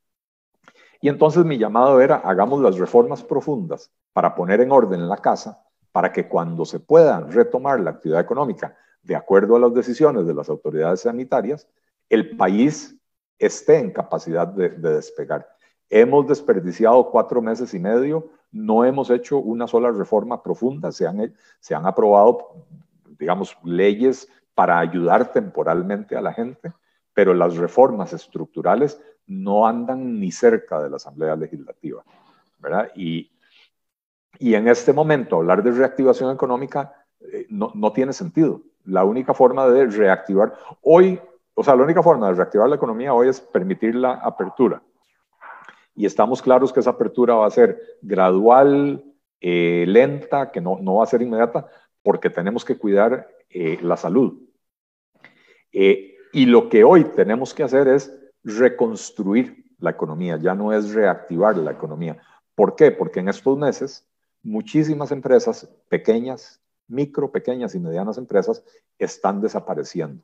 [1.01, 5.65] Y entonces mi llamado era, hagamos las reformas profundas para poner en orden la casa,
[5.93, 10.35] para que cuando se pueda retomar la actividad económica de acuerdo a las decisiones de
[10.35, 11.67] las autoridades sanitarias,
[12.11, 13.00] el país
[13.41, 15.49] esté en capacidad de, despegar.
[15.89, 21.35] Hemos desperdiciado cuatro meses y medio, no hemos hecho una sola reforma profunda, se han,
[21.59, 22.67] se han aprobado,
[23.19, 26.73] digamos, leyes para ayudar temporalmente a la gente,
[27.15, 32.05] pero las reformas estructurales no andan ni cerca de la Asamblea Legislativa,
[32.59, 32.91] ¿verdad?
[32.95, 33.31] Y,
[34.39, 38.61] y en este momento hablar de reactivación económica eh, no, no tiene sentido.
[38.85, 41.21] La única forma de reactivar, hoy
[41.61, 44.83] o sea, la única forma de reactivar la economía hoy es permitir la apertura.
[45.95, 49.05] Y estamos claros que esa apertura va a ser gradual,
[49.43, 51.69] eh, lenta, que no, no va a ser inmediata,
[52.03, 54.41] porque tenemos que cuidar eh, la salud.
[55.71, 58.11] Eh, y lo que hoy tenemos que hacer es
[58.43, 62.17] reconstruir la economía, ya no es reactivar la economía.
[62.55, 62.91] ¿Por qué?
[62.91, 64.09] Porque en estos meses
[64.43, 68.65] muchísimas empresas pequeñas, micro, pequeñas y medianas empresas
[68.99, 70.23] están desapareciendo.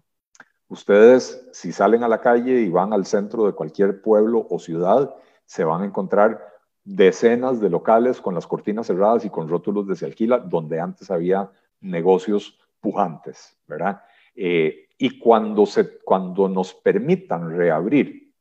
[0.68, 5.14] Ustedes, si salen a la calle y van al centro de cualquier pueblo o ciudad,
[5.44, 6.44] se van a encontrar
[6.82, 11.10] decenas de locales con las cortinas cerradas y con rótulos de se alquila, donde antes
[11.10, 11.50] había
[11.80, 14.02] negocios pujantes, ¿verdad?
[14.34, 18.32] Eh, y cuando, se, cuando nos permitan reabrir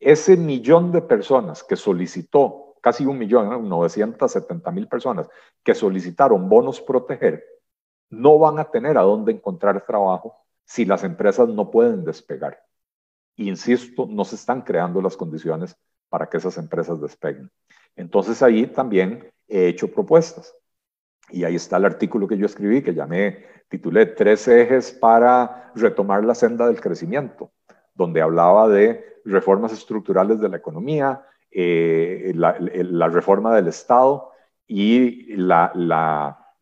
[0.00, 5.28] ese millón de personas que solicitó, casi un millón, 970 mil personas
[5.62, 7.44] que solicitaron bonos proteger,
[8.10, 12.62] no van a tener a dónde encontrar trabajo si las empresas no pueden despegar.
[13.36, 15.76] Insisto, no se están creando las condiciones
[16.08, 17.50] para que esas empresas despeguen.
[17.96, 20.54] Entonces ahí también he hecho propuestas.
[21.30, 26.24] Y ahí está el artículo que yo escribí, que llamé, titulé Tres ejes para retomar
[26.24, 27.52] la senda del crecimiento,
[27.94, 34.30] donde hablaba de reformas estructurales de la economía, eh, la, reforma del Estado
[34.66, 35.72] y la,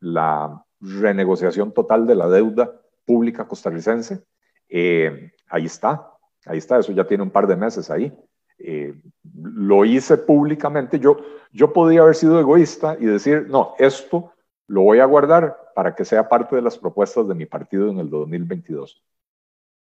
[0.01, 2.80] la renegociación total de la deuda
[3.11, 4.23] pública costarricense.
[4.69, 6.13] Eh, ahí está,
[6.47, 8.17] ahí está, eso ya tiene un par de meses ahí.
[8.57, 8.95] Eh,
[9.35, 11.17] lo hice públicamente, yo,
[11.51, 14.33] yo podía haber sido egoísta y decir, no, esto
[14.69, 17.99] lo voy a guardar para que sea parte de las propuestas de mi partido en
[17.99, 19.03] el 2022.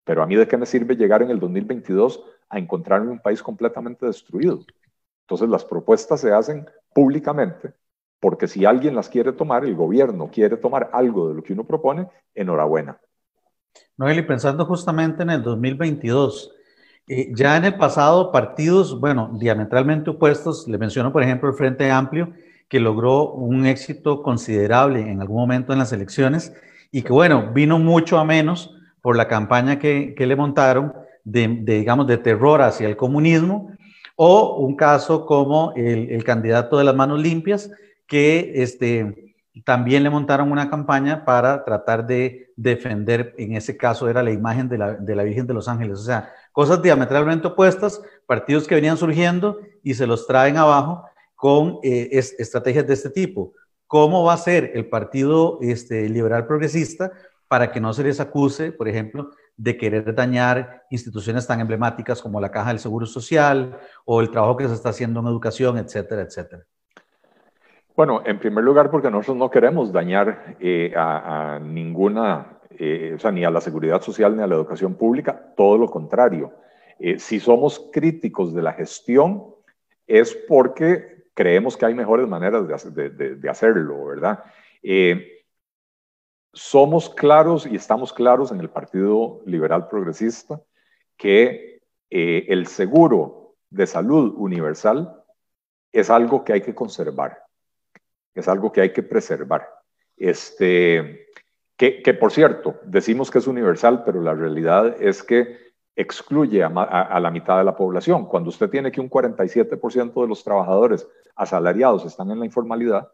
[0.04, 3.42] Pero a mí de qué me sirve llegar en el 2022 a encontrarme un país
[3.42, 4.60] completamente destruido.
[5.22, 7.74] Entonces las propuestas se hacen públicamente
[8.20, 11.66] porque si alguien las quiere tomar, el gobierno quiere tomar algo de lo que uno
[11.66, 12.98] propone, enhorabuena.
[13.98, 16.52] Noel, y pensando justamente en el 2022,
[17.08, 21.92] eh, ya en el pasado partidos, bueno, diametralmente opuestos, le menciono por ejemplo el Frente
[21.92, 22.34] Amplio,
[22.68, 26.54] que logró un éxito considerable en algún momento en las elecciones
[26.92, 31.48] y que bueno, vino mucho a menos por la campaña que, que le montaron de,
[31.48, 33.72] digamos, de terror hacia el comunismo,
[34.16, 37.70] o un caso como el, el candidato de las manos limpias,
[38.08, 44.24] que este, también le montaron una campaña para tratar de defender, en ese caso era
[44.24, 46.00] la imagen de la, de la Virgen de los Ángeles.
[46.00, 51.80] O sea, cosas diametralmente opuestas, partidos que venían surgiendo y se los traen abajo con
[51.84, 53.54] eh, estrategias de este tipo.
[53.86, 57.12] ¿Cómo va a ser el Partido este, Liberal Progresista
[57.48, 62.42] para que no se les acuse, por ejemplo, de querer dañar instituciones tan emblemáticas como
[62.42, 66.24] la Caja del Seguro Social o el trabajo que se está haciendo en educación, etcétera,
[66.24, 66.64] etcétera?
[67.96, 73.32] Bueno, en primer lugar, porque nosotros no queremos dañar eh, a, ninguna, eh, o sea,
[73.32, 76.54] ni a la seguridad social ni a la educación pública, todo lo contrario.
[76.98, 79.46] Eh, si somos críticos de la gestión,
[80.08, 84.44] es porque creemos que hay mejores maneras de, hacerlo, ¿verdad?
[86.52, 90.62] somos claros y estamos claros en el Partido Liberal Progresista
[91.18, 95.24] que el seguro de salud universal
[95.92, 97.43] es algo que hay que conservar
[98.34, 99.68] es algo que hay que preservar.
[100.18, 101.28] Este,
[101.78, 105.58] que, por cierto, decimos que es universal, pero la realidad es que
[105.96, 108.26] excluye a, la mitad de la población.
[108.26, 113.12] Cuando usted tiene que un 47% de los trabajadores asalariados están en la informalidad,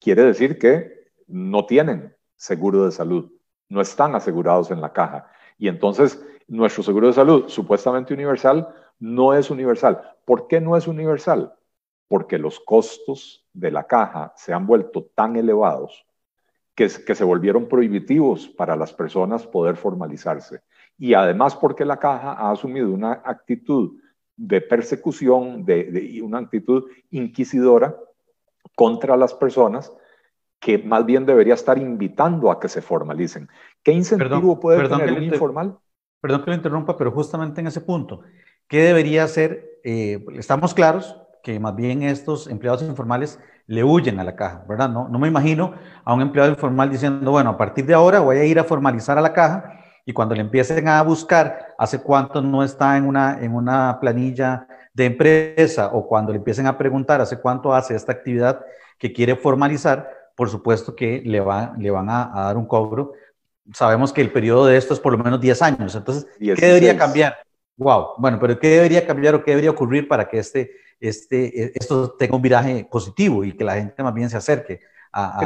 [0.00, 3.30] quiere decir que no tienen seguro de salud,
[3.68, 5.30] no están asegurados en la caja.
[5.56, 10.16] Y entonces nuestro seguro de salud, supuestamente universal, no es universal.
[10.24, 11.54] ¿Por qué no es universal?
[12.10, 16.04] Porque los costos de la caja se han vuelto tan elevados
[16.74, 20.60] que, que se volvieron prohibitivos para las personas poder formalizarse.
[20.98, 23.92] Y además porque la caja ha asumido una actitud
[24.36, 27.96] de persecución, de, una actitud inquisidora
[28.74, 29.92] contra las personas
[30.58, 33.48] que más bien debería estar invitando a que se formalicen.
[33.84, 35.78] ¿Qué incentivo puede tener un informal?
[36.20, 38.22] Perdón que lo interrumpa, pero justamente en ese punto,
[38.66, 39.78] ¿qué debería ser?
[39.84, 44.88] Eh, estamos claros que más bien estos empleados informales le huyen a la caja, ¿verdad?
[44.88, 45.74] No, no me imagino
[46.04, 49.16] a un empleado informal diciendo, bueno, a partir de ahora voy a ir a formalizar
[49.16, 53.38] a la caja y cuando le empiecen a buscar hace cuánto no está en una,
[53.40, 58.12] en una planilla de empresa o cuando le empiecen a preguntar hace cuánto hace esta
[58.12, 58.60] actividad
[58.98, 63.12] que quiere formalizar, por supuesto que le, va, le van a, dar un cobro.
[63.72, 65.94] Sabemos que el periodo de esto es por lo menos 10 años.
[65.94, 67.36] Entonces, ¿qué debería cambiar?
[67.76, 71.72] Wow, bueno, pero ¿qué debería cambiar o qué debería ocurrir para que este este, e,
[71.74, 74.80] esto tenga un viraje positivo y que la gente más bien se acerque
[75.12, 75.42] a...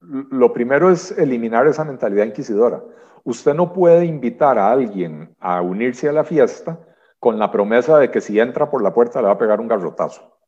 [0.00, 2.82] lo, primero es eliminar esa mentalidad inquisidora.
[3.22, 6.80] Usted no puede invitar a alguien a unirse a la fiesta
[7.18, 9.68] con la promesa de que si entra por la puerta le va a pegar un
[9.68, 10.38] garrotazo.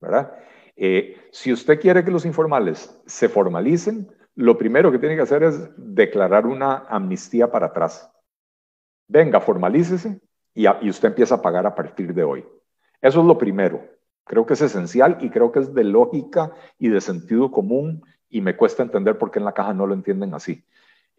[0.00, 0.32] ¿Verdad?
[0.74, 5.42] Eh, si usted quiere que los informales se formalicen, lo primero que tiene que hacer
[5.42, 8.10] es declarar una amnistía para atrás.
[9.08, 10.20] Venga, formalícese
[10.54, 12.44] y, y usted empieza a pagar a partir de hoy.
[13.06, 13.84] Eso es lo primero.
[14.24, 18.40] Creo que es esencial y creo que es de lógica y de sentido común y
[18.40, 20.64] me cuesta entender por qué en la caja no lo entienden así.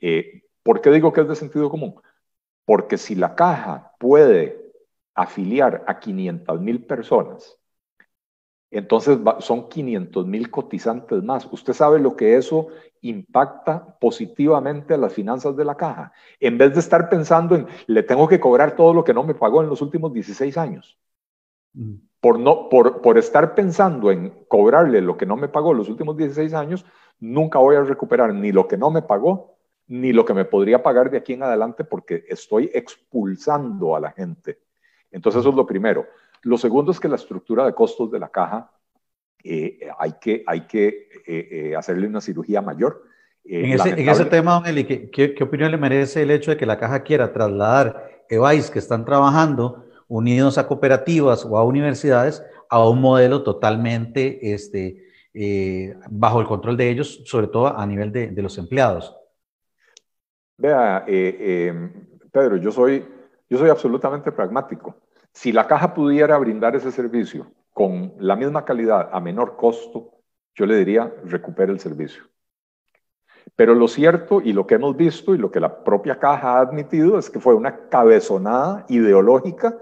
[0.02, 1.96] Eh, ¿Por qué digo que es de sentido común?
[2.66, 4.74] Porque si la caja puede
[5.16, 7.58] afiliar a 500 mil personas,
[8.70, 11.48] entonces son 500 mil cotizantes más.
[11.50, 12.68] Usted sabe lo que eso
[13.00, 16.12] impacta positivamente a las finanzas de la caja.
[16.42, 19.36] En vez de estar pensando en, le tengo que cobrar todo lo que no me
[19.36, 20.98] pagó en los últimos 16 años.
[22.20, 26.18] Por, no, por, por estar pensando en cobrarle lo que no me pagó los últimos
[26.18, 26.86] 16 años,
[27.20, 30.84] nunca voy a recuperar ni lo que no me pagó, ni lo que me podría
[30.84, 34.60] pagar de aquí en adelante porque estoy expulsando a la gente.
[35.12, 36.06] Entonces eso es lo primero.
[36.44, 38.72] Lo segundo es que la estructura de costos de la caja
[39.44, 40.88] eh, hay que, hay que
[41.26, 43.04] eh, eh, hacerle una cirugía mayor.
[43.46, 43.72] en,
[44.10, 47.04] ese, tema, don Eli, ¿qué, ¿qué, opinión le merece el hecho de que la caja
[47.04, 53.44] quiera trasladar EVAIS que están trabajando unidos a cooperativas o a universidades a un modelo
[53.44, 59.16] totalmente este, eh, bajo el control de ellos, sobre todo a nivel de, los empleados.
[60.58, 61.92] Vea, eh, eh,
[62.32, 63.06] Pedro, yo soy,
[63.50, 64.96] yo soy absolutamente pragmático.
[65.32, 70.12] Si la caja pudiera brindar ese servicio con la misma calidad a menor costo,
[70.56, 72.24] yo le diría, recupere el servicio.
[73.56, 76.62] Pero lo cierto y lo que hemos visto y lo que la propia caja ha
[76.62, 79.78] admitido es que fue una cabezonada ideológica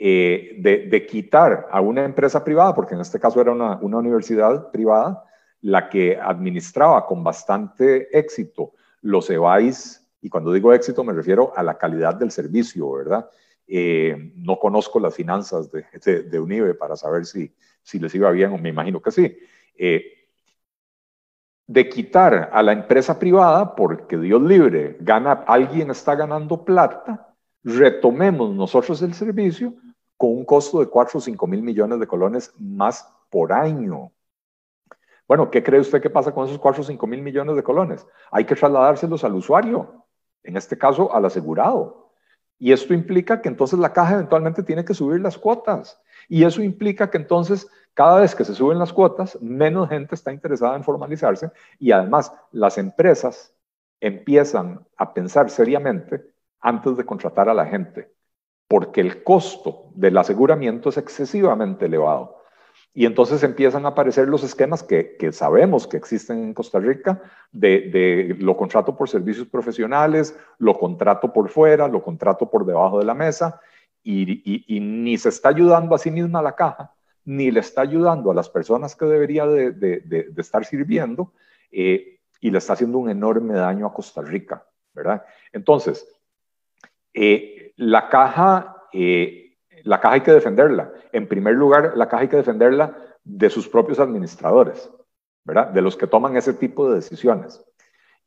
[0.00, 5.24] eh, de, quitar a una empresa privada, porque en este caso era una, universidad privada,
[5.60, 11.64] la que administraba con bastante éxito los EVAIS, y cuando digo éxito me refiero a
[11.64, 13.28] la calidad del servicio, ¿verdad?
[13.66, 17.52] Eh, no conozco las finanzas de, de, UNIBE para saber si,
[17.82, 19.36] si les iba bien o me imagino que sí.
[19.76, 20.12] Eh,
[21.66, 28.54] de quitar a la empresa privada, porque Dios libre, gana, alguien está ganando plata, retomemos
[28.54, 29.74] nosotros el servicio
[30.18, 34.12] con un costo de 4 o 5 mil millones de colones más por año.
[35.26, 38.06] Bueno, ¿qué cree usted que pasa con esos 4 o 5 mil millones de colones?
[38.30, 40.04] Hay que trasladárselos al usuario,
[40.42, 42.10] en este caso al asegurado.
[42.58, 46.02] Y esto implica que entonces la caja eventualmente tiene que subir las cuotas.
[46.28, 50.32] Y eso implica que entonces cada vez que se suben las cuotas, menos gente está
[50.32, 53.54] interesada en formalizarse y además las empresas
[54.00, 56.24] empiezan a pensar seriamente
[56.60, 58.12] antes de contratar a la gente,
[58.68, 62.38] porque el costo del aseguramiento es excesivamente elevado.
[62.94, 68.36] Y entonces empiezan a aparecer los esquemas que, sabemos que existen en Costa Rica de,
[68.38, 73.14] lo contrato por servicios profesionales, lo contrato por fuera, lo contrato por debajo de la
[73.14, 73.60] mesa,
[74.02, 76.92] y, ni se está ayudando a sí misma la caja,
[77.24, 81.32] ni le está ayudando a las personas que debería de, estar sirviendo,
[81.70, 85.24] eh, y le está haciendo un enorme daño a Costa Rica, ¿verdad?
[85.52, 86.06] Entonces,
[87.14, 88.76] eh, la caja...
[88.92, 89.44] Eh,
[89.84, 90.92] la caja hay que defenderla.
[91.12, 94.90] En primer lugar, la caja hay que defenderla de sus propios administradores,
[95.44, 95.68] ¿verdad?
[95.68, 97.64] De los que toman ese tipo de decisiones.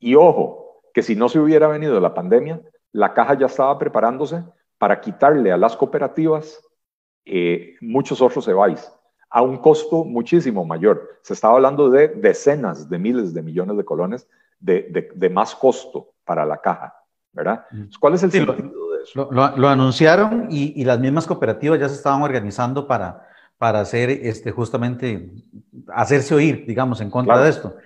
[0.00, 2.60] Y ojo, que si no se hubiera venido la pandemia,
[2.92, 4.42] la caja ya estaba preparándose
[4.78, 6.60] para quitarle a las cooperativas
[7.24, 8.90] eh, muchos otros EBAIS
[9.30, 11.20] a un costo muchísimo mayor.
[11.22, 14.28] Se estaba hablando de decenas de miles de millones de colones
[14.60, 16.94] de, más costo para la caja,
[17.32, 17.64] ¿verdad?
[17.98, 18.54] ¿Cuál es el sentido?
[19.14, 23.28] Lo, anunciaron y, las mismas cooperativas ya se estaban organizando para,
[23.58, 25.30] para hacer este, justamente,
[25.88, 27.76] hacerse oír, digamos, en contra de esto.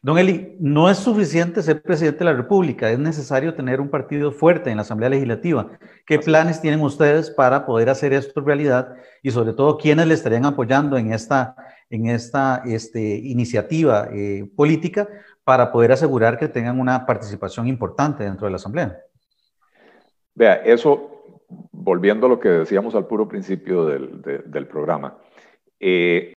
[0.00, 4.30] Don Eli, no es suficiente ser presidente de la República, es necesario tener un partido
[4.30, 5.70] fuerte en la Asamblea Legislativa.
[6.06, 10.44] ¿Qué planes tienen ustedes para poder hacer esto realidad y sobre todo quiénes le estarían
[10.44, 11.56] apoyando en esta,
[11.90, 15.08] en esta este, iniciativa eh, política
[15.42, 18.98] para poder asegurar que tengan una participación importante dentro de la Asamblea?
[20.38, 21.34] Vea, eso,
[21.72, 25.18] volviendo a lo que decíamos al puro principio del, programa,
[25.80, 26.32] eh,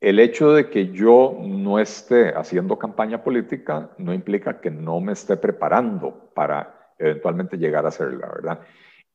[0.00, 5.14] el hecho de que yo no esté haciendo campaña política no implica que no me
[5.14, 8.60] esté preparando para eventualmente llegar a hacerla, ¿verdad?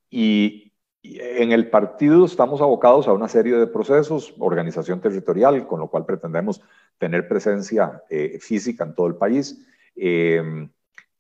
[0.10, 0.66] Y,
[1.02, 6.06] en el partido estamos abocados a una serie de procesos, organización territorial, con lo cual
[6.06, 6.62] pretendemos
[6.98, 9.66] tener presencia eh, física en todo el país.
[9.96, 10.68] Eh,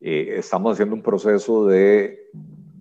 [0.01, 2.29] eh, estamos haciendo un proceso de,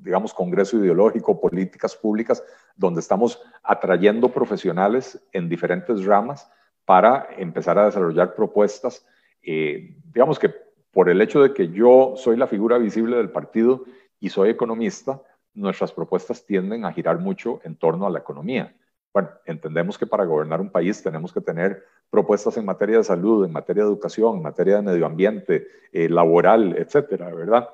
[0.02, 2.42] digamos, congreso ideológico, políticas públicas,
[2.76, 6.50] donde estamos atrayendo profesionales en diferentes ramas
[6.84, 9.04] para empezar a desarrollar propuestas.
[9.42, 10.54] Eh, digamos que
[10.92, 13.84] por el hecho de que yo soy la figura visible del partido
[14.20, 15.20] y soy economista,
[15.54, 18.74] nuestras propuestas tienden a girar mucho en torno a la economía.
[19.12, 23.44] Bueno, entendemos que para gobernar un país tenemos que tener propuestas en materia de salud,
[23.44, 27.68] en materia de educación, en materia de medio ambiente, eh, laboral, etcétera, ¿verdad?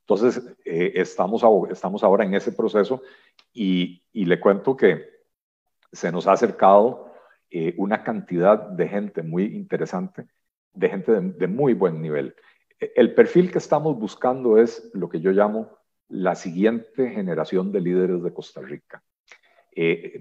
[0.00, 3.02] Entonces, eh, estamos, estamos ahora en ese proceso
[3.52, 5.08] y, le cuento que
[5.92, 7.12] se nos ha acercado
[7.50, 10.26] eh, una cantidad de gente muy interesante,
[10.72, 12.34] de gente de, de muy buen nivel.
[12.80, 15.78] E, el perfil que estamos buscando es lo que yo llamo
[16.08, 19.02] la siguiente generación de líderes de Costa Rica.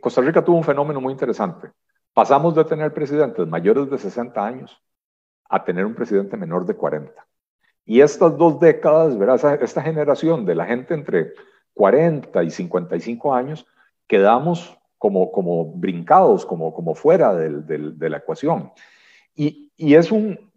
[0.01, 1.71] Costa Rica tuvo un fenómeno muy interesante.
[2.13, 4.81] Pasamos de tener presidentes mayores de 60 años
[5.49, 7.11] a tener un presidente menor de 40.
[7.85, 9.61] Y estas dos décadas, ¿verdad?
[9.63, 11.33] esta generación de la gente entre
[11.73, 13.65] 40 y 55 años,
[14.07, 18.71] quedamos como, brincados, como, fuera de la ecuación.
[19.35, 20.51] Y, y, es, un,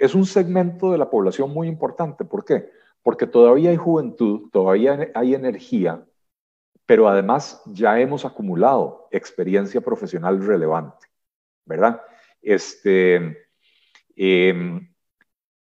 [0.00, 2.24] es un segmento de la población muy importante.
[2.24, 2.68] ¿Por qué?
[3.02, 6.04] Porque todavía hay juventud, todavía hay energía,
[6.86, 11.06] pero además ya hemos acumulado experiencia profesional relevante,
[11.64, 12.00] ¿verdad?
[12.42, 13.46] Este,
[14.16, 14.88] em,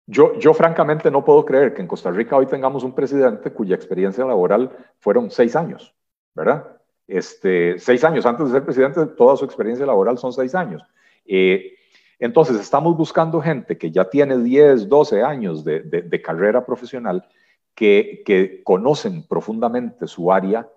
[0.05, 3.75] yo, yo francamente no puedo creer que en Costa Rica hoy tengamos un presidente cuya
[3.75, 5.95] experiencia laboral fueron seis años,
[6.33, 6.77] ¿verdad?
[7.07, 10.81] Este, seis años antes de ser presidente, toda su experiencia laboral son seis años.
[11.25, 11.73] Eh,
[12.19, 17.27] entonces, estamos buscando gente que ya tiene 10, 12 años de, de, carrera profesional,
[17.75, 20.69] que, que, conocen profundamente su área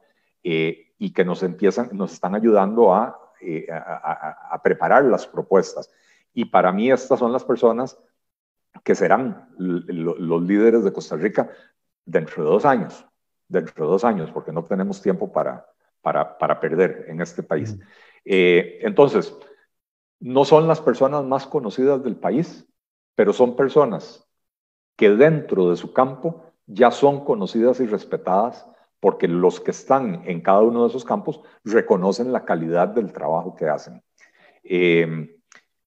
[0.49, 2.95] eh, y que nos, empiezan, nos están ayudando
[3.41, 5.91] eh, a, a, preparar las propuestas.
[6.33, 7.99] Y para mí estas son las personas
[8.85, 11.51] que serán los líderes de Costa Rica
[12.05, 13.05] dentro de dos años,
[13.49, 15.67] dentro de dos años, porque no tenemos tiempo para,
[16.01, 17.77] para, para perder en este país.
[18.25, 19.37] Eh, entonces,
[20.21, 22.69] no son las personas más conocidas del país,
[23.17, 24.25] pero son personas
[24.95, 28.65] que dentro de su campo ya son conocidas y respetadas
[29.07, 33.55] porque los que están en cada uno de esos campos reconocen la calidad del trabajo
[33.55, 34.03] que hacen.
[34.65, 35.31] Em,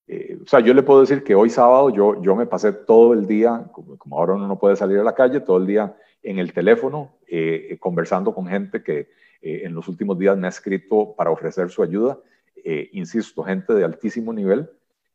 [0.06, 3.12] eh, o sea, yo le puedo decir que hoy sábado yo, yo me pasé todo
[3.12, 6.38] el día, como, ahora uno no puede salir a la calle, todo el día en
[6.38, 9.10] el teléfono, eh, conversando con gente que
[9.42, 12.18] eh, en los últimos días me ha escrito para ofrecer su ayuda.
[12.92, 14.70] insisto, gente de altísimo nivel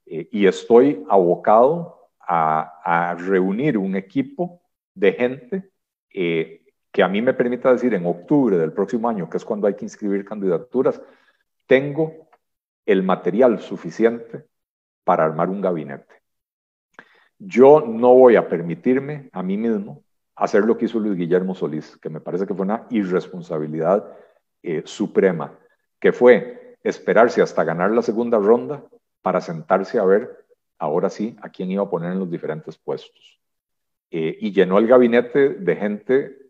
[0.06, 4.62] Eh, y estoy abocado a, reunir un equipo
[4.94, 5.70] de gente
[6.14, 6.65] eh,
[6.96, 9.74] que a mí me permita decir en octubre del próximo año, que es cuando hay
[9.74, 11.02] que inscribir candidaturas,
[11.68, 12.30] tengo
[12.86, 14.46] el material suficiente
[15.04, 16.22] para armar un gabinete.
[17.38, 20.06] Yo no voy a permitirme a mí mismo
[20.38, 24.10] hacer lo que hizo Luis Guillermo Solís, que me parece que fue una irresponsabilidad
[24.64, 25.52] eh, suprema,
[26.00, 28.86] que fue esperarse hasta ganar la segunda ronda
[29.22, 30.46] para sentarse a ver,
[30.80, 33.38] ahora sí, a quién iba a poner en los diferentes puestos.
[34.12, 36.45] Eh, y llenó el gabinete de gente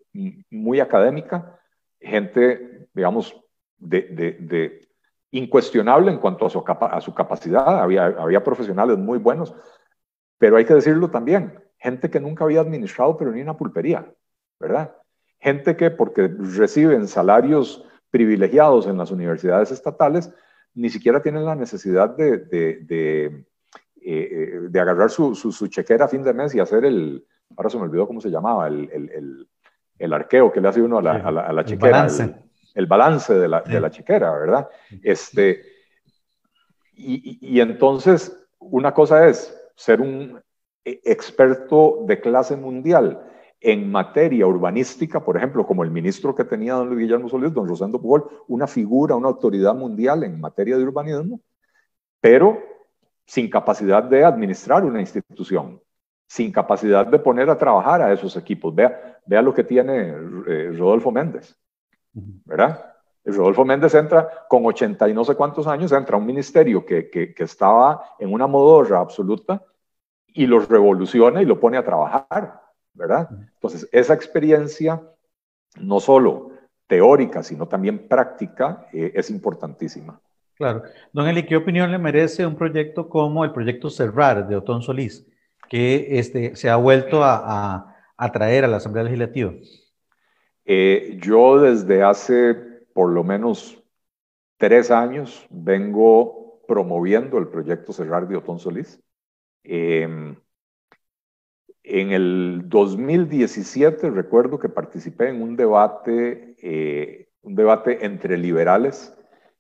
[0.49, 1.59] muy académica,
[1.99, 3.36] gente, digamos,
[3.78, 4.88] de,
[5.32, 7.82] incuestionable en cuanto a su, a su capacidad.
[7.82, 9.53] Había, había profesionales muy buenos,
[10.38, 14.11] pero hay que decirlo también, gente que nunca había administrado, pero ni una pulpería,
[14.59, 14.95] ¿verdad?
[15.39, 20.32] Gente que porque reciben salarios privilegiados en las universidades estatales,
[20.74, 23.43] ni siquiera tienen la necesidad de, de, eh,
[24.01, 27.26] eh, de, agarrar su, su, chequera a fin de mes y hacer el,
[27.57, 29.47] ahora se me olvidó cómo se llamaba, el,
[30.13, 31.91] arqueo que le hace uno a la, a la, a chequera.
[31.91, 32.35] Balance.
[32.73, 34.67] El, balance de la, de la chequera, ¿verdad?
[35.01, 35.61] Este,
[36.93, 40.41] y, y entonces, una cosa es ser un
[40.83, 43.21] e, experto de clase mundial
[43.61, 47.67] en materia urbanística, por ejemplo, como el ministro que tenía don Luis Guillermo Solís, don
[47.67, 51.41] Rosendo Pujol, una figura, una autoridad mundial en materia de urbanismo,
[52.21, 52.59] pero
[53.25, 55.81] sin capacidad de administrar una institución,
[56.28, 58.73] sin capacidad de poner a trabajar a esos equipos.
[58.73, 60.13] Vea, vea lo que tiene
[60.47, 61.55] eh, Rodolfo Méndez,
[62.13, 62.93] ¿verdad?
[63.23, 67.09] Rodolfo Méndez entra con 80 y no sé cuántos años, entra a un ministerio que,
[67.09, 69.63] que, que estaba en una modorra absoluta
[70.28, 72.61] y los revoluciona y lo pone a trabajar,
[72.93, 73.30] ¿verdad?
[73.55, 75.01] Entonces, esa experiencia,
[75.80, 76.51] no solo
[76.88, 80.19] teórica, sino también práctica, eh, es importantísima.
[80.55, 80.84] Claro.
[81.11, 85.26] Don Eli, ¿qué opinión le merece un proyecto como el proyecto Cerrar de Otón Solís,
[85.70, 89.53] que este, se ha vuelto a, a, traer a la Asamblea Legislativa?
[90.66, 92.55] Eh, yo desde hace
[92.93, 93.84] por lo menos
[94.57, 98.99] tres años vengo promoviendo el proyecto Cerrar de Otón Solís.
[99.63, 100.36] Em,
[101.84, 109.16] en el 2017 recuerdo que participé en un debate, eh, un debate entre liberales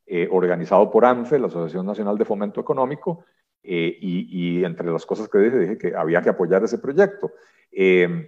[0.07, 3.25] eh, organizado por ANFE, la Asociación Nacional de Fomento Económico,
[3.67, 7.31] eh, y, entre las cosas que dije, dije que había que apoyar ese proyecto.
[7.71, 8.27] Em,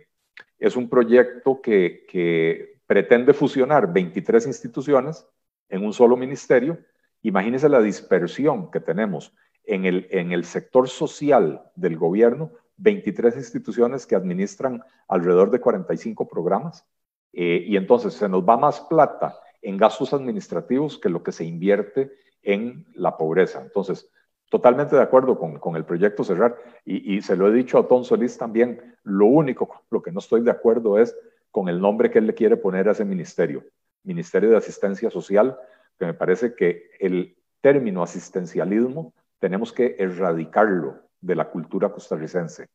[0.57, 5.27] es un proyecto que, pretende fusionar 23 instituciones
[5.67, 6.79] en un solo ministerio.
[7.21, 9.33] Imagínense la dispersión que tenemos
[9.65, 16.27] en el, en el sector social del gobierno 23 instituciones que administran alrededor de 45
[16.27, 16.85] programas.
[17.33, 21.43] Eh, y entonces se nos va más plata en gastos administrativos que lo que se
[21.43, 22.11] invierte
[22.41, 23.61] en la pobreza.
[23.61, 24.09] Entonces,
[24.49, 26.57] totalmente de acuerdo con, con el proyecto Cerrar.
[26.85, 30.41] Y, se lo he dicho a Tom Solís también, lo único lo que no estoy
[30.41, 31.15] de acuerdo es
[31.51, 33.63] con el nombre que él le quiere poner a ese ministerio,
[34.03, 35.57] Ministerio de Asistencia Social,
[35.97, 42.67] que me parece que el término asistencialismo tenemos que erradicarlo de la cultura costarricense.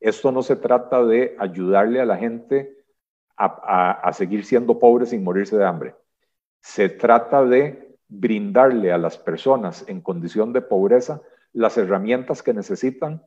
[0.00, 2.76] Esto no se trata de ayudarle a la gente
[3.36, 5.94] a, seguir siendo pobre sin morirse de hambre.
[6.60, 13.24] Se trata de brindarle a las personas en condición de pobreza las herramientas que necesitan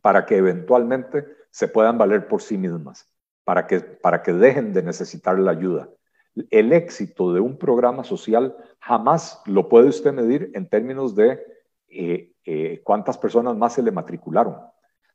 [0.00, 3.12] para que eventualmente se puedan valer por sí mismas,
[3.44, 5.88] para que, para que dejen de necesitar la ayuda.
[6.50, 11.42] El éxito de un programa social jamás lo puede usted medir en términos de
[11.88, 14.56] eh, eh, cuántas personas más se le matricularon.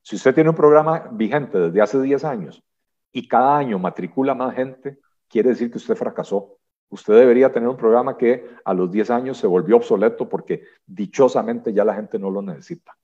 [0.01, 2.63] Si usted tiene un programa vigente desde hace 10 años
[3.11, 6.59] y cada año matricula más gente, quiere decir que usted fracasó.
[6.89, 11.73] Usted debería tener un programa que a los 10 años se volvió obsoleto porque dichosamente
[11.73, 12.95] ya la gente no lo necesita.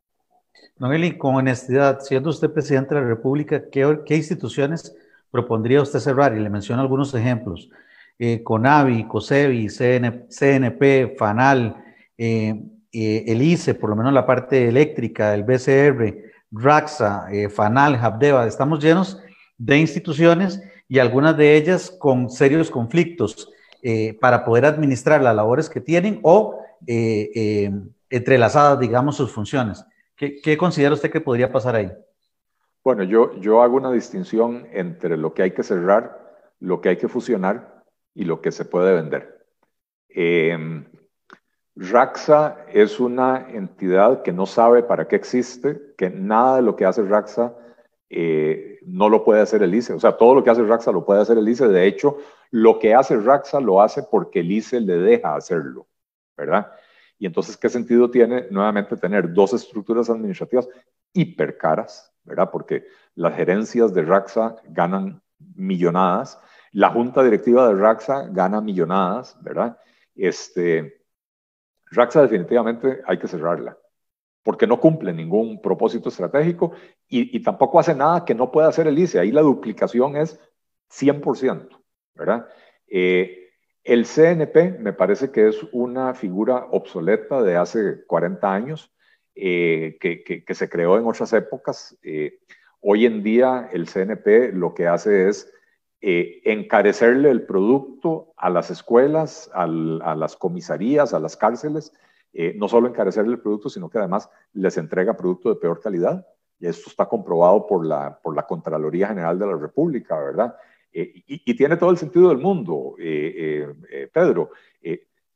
[0.78, 4.96] Don Eli, con honestidad, siendo usted presidente de la República, ¿qué, instituciones
[5.30, 6.36] propondría usted cerrar?
[6.36, 7.70] Y le menciono algunos ejemplos.
[8.18, 11.76] Eh, CONAVI, COSEBI, CNP, FANAL,
[12.18, 12.64] eh,
[12.94, 19.20] eh, por lo menos la parte eléctrica, el BCR, RAXA, eh, FANAL, Habdeba, estamos llenos
[19.58, 23.50] de instituciones y algunas de ellas con serios conflictos
[23.84, 26.60] eh, para poder administrar las labores que tienen o
[28.10, 29.86] entrelazadas, digamos, sus funciones.
[30.16, 31.92] ¿Qué, considera usted que podría pasar ahí?
[32.84, 36.98] Bueno, yo, yo hago una distinción entre lo que hay que cerrar, lo que hay
[36.98, 39.46] que fusionar y lo que se puede vender.
[40.10, 40.86] Eh,
[41.76, 46.86] Raxa es una entidad que no sabe para qué existe, que nada de lo que
[46.86, 47.56] hace Raxa
[48.10, 49.94] eh, no lo puede hacer el ICE.
[49.94, 51.68] O sea, todo lo que hace Raxa lo puede hacer el ICE.
[51.68, 52.18] De hecho,
[52.54, 55.88] lo que hace Raxa lo hace porque el ICE le deja hacerlo,
[56.38, 56.72] ¿verdad?
[57.18, 60.70] Y entonces, ¿qué sentido tiene nuevamente tener dos estructuras administrativas
[61.14, 62.52] hipercaras, ¿verdad?
[62.52, 62.86] Porque
[63.16, 65.20] las gerencias de RAXA ganan
[65.56, 66.40] millonadas,
[66.74, 69.76] la junta directiva de RAXA gana millonadas, ¿verdad?
[70.14, 71.02] Este,
[71.90, 73.76] RAXA definitivamente hay que cerrarla,
[74.44, 76.74] porque no cumple ningún propósito estratégico
[77.08, 79.20] y, tampoco hace nada que no pueda hacer el ICE.
[79.20, 80.40] Ahí la duplicación es
[80.92, 81.83] 100%,
[82.16, 82.48] ¿verdad?
[82.88, 83.44] Eh,
[83.84, 88.94] el CNP me parece que es una figura obsoleta de hace 40 años,
[89.36, 91.98] eh, que, se creó en otras épocas.
[92.02, 92.40] Eh,
[92.80, 95.52] hoy en día el CNP lo que hace es
[96.02, 101.94] eh, encarecerle el producto a las escuelas, a las comisarías, a las cárceles,
[102.56, 106.26] no solo encarecerle el producto, sino que además les entrega producto de peor calidad.
[106.60, 110.56] Y esto está comprobado por la, por la Contraloría General de la República, ¿verdad?
[110.94, 114.52] Eh, y, tiene todo el sentido del mundo, eh, eh, Pedro.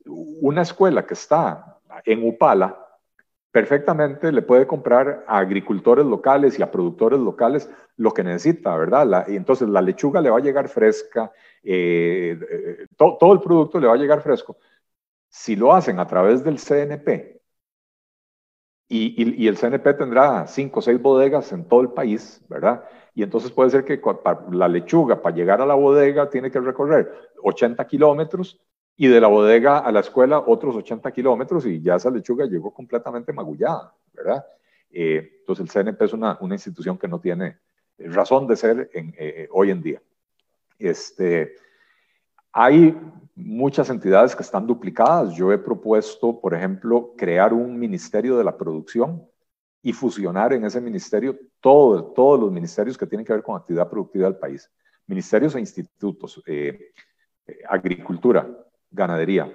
[0.06, 2.78] una escuela que está en Upala
[3.52, 9.28] perfectamente le puede comprar a agricultores locales y a productores locales lo que necesita, ¿verdad?
[9.28, 11.32] y entonces la lechuga le va a llegar fresca,
[12.98, 14.58] todo el producto le va a llegar fresco.
[15.30, 17.42] Si lo hacen a través del CNP,
[18.90, 22.84] y, y, el CNP tendrá cinco o seis bodegas en todo el país, ¿verdad?
[23.18, 24.00] Y entonces puede ser que
[24.52, 27.12] la lechuga, para llegar a la bodega, tiene que recorrer
[27.42, 28.62] 80 kilómetros
[28.96, 32.72] y de la bodega a la escuela otros 80 kilómetros y ya esa lechuga llegó
[32.72, 34.46] completamente magullada, ¿verdad?
[34.92, 37.58] Eh, entonces el CNP es una, una, institución que no tiene
[37.98, 40.02] razón de ser en, eh, hoy en día.
[40.78, 41.56] Este,
[42.52, 42.96] hay
[43.34, 45.34] muchas entidades que están duplicadas.
[45.34, 49.28] Yo he propuesto, por ejemplo, crear un ministerio de la producción
[49.82, 53.90] y fusionar en ese ministerio todo, todos los ministerios que tienen que ver con actividad
[53.90, 54.70] productiva del país.
[55.06, 56.92] Ministerios e institutos, eh,
[57.48, 58.48] eh, agricultura,
[58.92, 59.52] ganadería,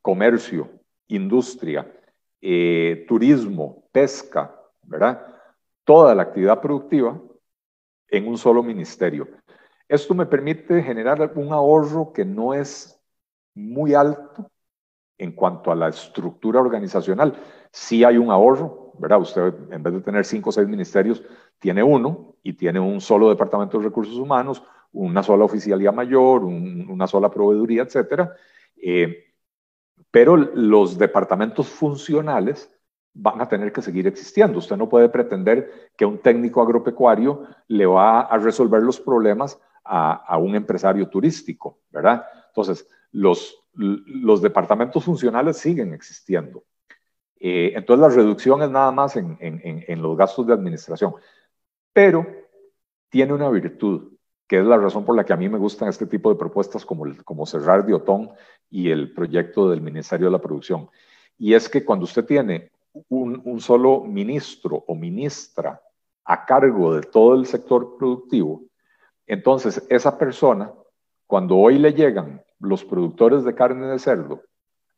[0.00, 0.70] comercio,
[1.08, 1.90] industria,
[2.40, 5.26] eh, turismo, pesca, ¿verdad?
[5.84, 7.20] Toda la actividad productiva
[8.08, 9.28] en un solo ministerio.
[9.88, 13.00] Esto me permite generar un ahorro que no es
[13.54, 14.50] muy alto
[15.18, 17.36] en cuanto a la estructura organizacional.
[17.72, 19.20] Sí hay un ahorro, ¿verdad?
[19.20, 21.22] Usted en vez de tener cinco o seis ministerios,
[21.58, 27.06] tiene uno y tiene un solo departamento de recursos humanos, una sola oficialía mayor, una
[27.06, 28.32] sola proveeduría, etcétera.
[28.76, 29.24] Eh,
[30.10, 32.70] pero los departamentos funcionales
[33.12, 34.58] van a tener que seguir existiendo.
[34.58, 40.12] Usted no puede pretender que un técnico agropecuario le va a resolver los problemas a,
[40.12, 42.24] a un empresario turístico, ¿verdad?
[42.48, 46.64] Entonces, los, los departamentos funcionales siguen existiendo.
[47.40, 51.14] Eh, entonces la reducción es nada más en, los gastos de administración,
[51.92, 52.26] pero
[53.08, 54.12] tiene una virtud,
[54.46, 56.84] que es la razón por la que a mí me gustan este tipo de propuestas
[56.84, 58.30] como, el, como cerrar Diotón
[58.68, 60.90] y el proyecto del Ministerio de la Producción.
[61.38, 62.70] Y es que cuando usted tiene
[63.08, 65.80] un solo ministro o ministra
[66.24, 68.62] a cargo de todo el sector productivo,
[69.26, 70.72] entonces esa persona,
[71.26, 74.42] cuando hoy le llegan los productores de carne de cerdo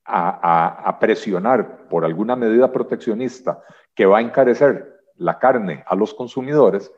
[0.05, 3.63] a, presionar por alguna medida proteccionista
[3.95, 6.93] que va a encarecer la carne a los consumidores,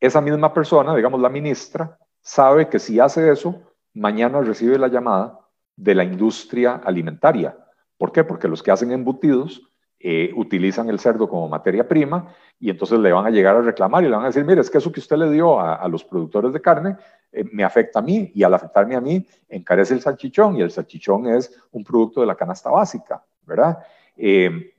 [0.00, 3.60] esa misma persona, digamos la ministra, sabe que si hace eso,
[3.94, 5.38] mañana recibe la llamada
[5.76, 7.56] de la industria alimentaria.
[7.98, 8.24] ¿Por qué?
[8.24, 9.71] Porque los que hacen embutidos
[10.02, 14.02] eh, utilizan el cerdo como materia prima y entonces le van a llegar a reclamar
[14.02, 16.04] y le van a decir, mire, es que eso que usted le dio a los
[16.04, 16.96] productores de carne
[17.32, 20.70] eh, me afecta a mí y al afectarme a mí encarece el salchichón y el
[20.70, 23.78] salchichón es un producto de la canasta básica, ¿verdad?
[24.16, 24.74] Eh,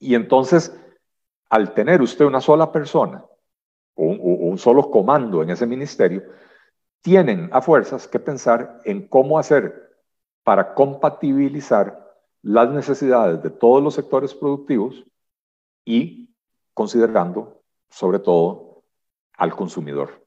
[0.00, 0.76] y entonces,
[1.48, 3.24] al tener usted una sola persona
[3.94, 6.24] o, un solo comando en ese ministerio,
[7.00, 9.94] tienen a fuerzas que pensar en cómo hacer
[10.42, 12.05] para compatibilizar
[12.46, 15.04] las necesidades de todos los sectores productivos
[15.84, 16.32] y
[16.72, 18.84] considerando sobre todo
[19.36, 20.24] al consumidor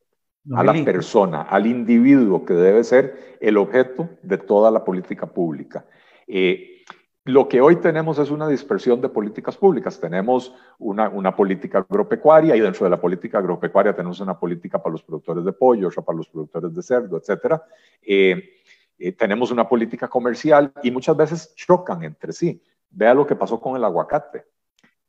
[0.54, 5.86] a la persona, al individuo que debe ser el objeto de toda la política pública.
[6.28, 6.84] Eh,
[7.24, 10.00] lo que hoy tenemos es una dispersión de políticas públicas.
[10.00, 14.94] Tenemos una, una, política agropecuaria y dentro de la política agropecuaria tenemos una política para
[14.94, 17.62] los productores de pollo, otra para los productores de cerdo, etc.
[18.02, 18.56] Eh,
[19.00, 22.62] eh, tenemos una política comercial y muchas veces chocan entre sí.
[22.90, 24.46] Vea lo que pasó con el aguacate.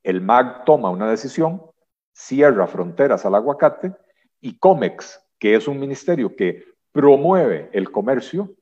[0.03, 1.62] El MAG toma una decisión,
[2.12, 3.93] cierra fronteras al aguacate
[4.41, 8.55] y COMEX, que es un ministerio que promueve el comercio,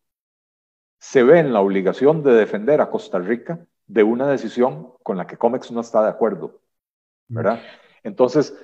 [0.98, 5.26] se ve en la obligación de defender a Costa Rica de una decisión con la
[5.26, 6.60] que COMEX no está de acuerdo.
[7.28, 7.60] ¿verdad?
[8.02, 8.56] Entonces,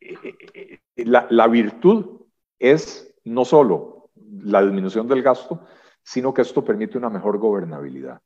[0.00, 2.22] eh, eh, eh, la, virtud
[2.58, 4.10] es no solo
[4.42, 5.60] la disminución del gasto,
[6.04, 8.20] sino que esto permite una mejor gobernabilidad.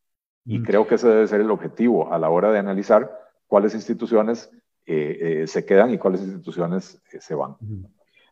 [0.44, 3.10] Y creo que ese debe ser el objetivo a la hora de analizar
[3.46, 4.50] cuáles instituciones
[4.86, 7.56] eh, eh, se quedan y cuáles instituciones eh, se van.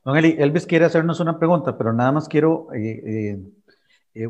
[0.02, 2.68] Don Eli, Elvis quiere hacernos una pregunta, pero nada más quiero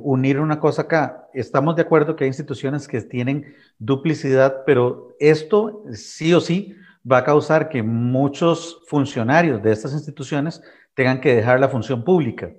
[0.02, 1.28] unir una cosa acá.
[1.32, 6.74] Estamos de acuerdo que hay instituciones que tienen duplicidad, pero esto sí o sí
[7.10, 10.60] va a causar que muchos funcionarios de estas instituciones
[10.94, 12.50] tengan que dejar la función pública.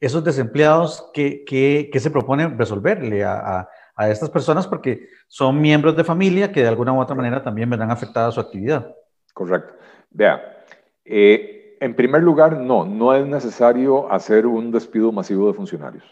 [0.00, 4.66] Esos desempleados, ¿qué, qué, se propone resolverle a, a, estas personas?
[4.66, 8.40] Porque son miembros de familia que de alguna u otra manera también verán afectada su
[8.40, 8.94] actividad.
[9.32, 9.74] Correcto.
[10.10, 10.64] Vea,
[11.04, 16.04] eh, en primer lugar, no, no es necesario hacer un despido masivo de funcionarios.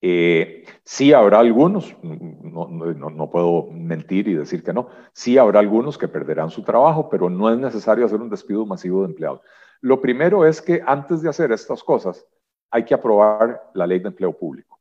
[0.00, 5.58] Eh, sí habrá algunos, no, no, no, puedo mentir y decir que no, sí habrá
[5.58, 9.40] algunos que perderán su trabajo, pero no es necesario hacer un despido masivo de empleados.
[9.80, 12.24] Lo primero es que antes de hacer estas cosas
[12.70, 14.78] hay que aprobar la ley de empleo público.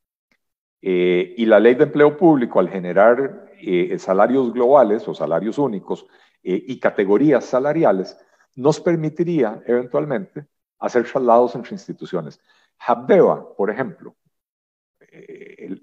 [0.81, 6.05] Eh, y la ley de empleo público, al generar eh, salarios globales o salarios únicos
[6.49, 8.17] y categorías salariales,
[8.55, 10.45] nos permitiría eventualmente
[10.79, 12.39] hacer traslados entre instituciones.
[12.79, 14.15] Habdeba, por ejemplo,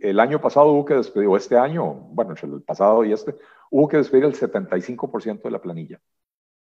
[0.01, 3.37] el, año pasado hubo que despedir, o este año, bueno, entre el pasado y este,
[3.71, 6.01] hubo que despedir el 75% de la planilla.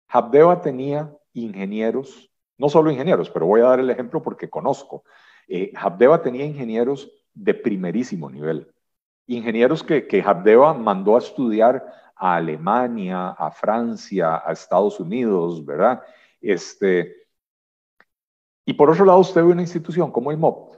[0.08, 2.29] Habdeba tenía ingenieros,
[2.60, 5.04] no solo ingenieros, pero voy a dar el ejemplo porque conozco.
[5.48, 8.72] Eh, Habdeba tenía ingenieros de primerísimo nivel.
[9.26, 11.84] Ingenieros que, que Habdeba mandó a estudiar
[12.16, 16.04] a Alemania, a Francia, a Estados Unidos, ¿verdad?
[16.42, 17.16] Este,
[18.66, 20.76] y por otro lado, usted ve una institución como el MOP,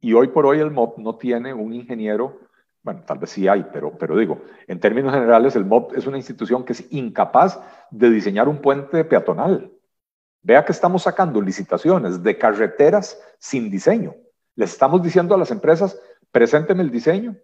[0.00, 2.40] y hoy por hoy el MOP no tiene un ingeniero,
[2.82, 6.16] bueno, tal vez sí hay, pero, pero digo, en términos generales el MOP es una
[6.16, 7.60] institución que es incapaz
[7.90, 9.70] de diseñar un puente peatonal.
[10.42, 14.14] Vea que estamos sacando licitaciones de carreteras sin diseño.
[14.54, 16.00] Les estamos diciendo a las empresas,
[16.32, 17.36] presénteme el diseño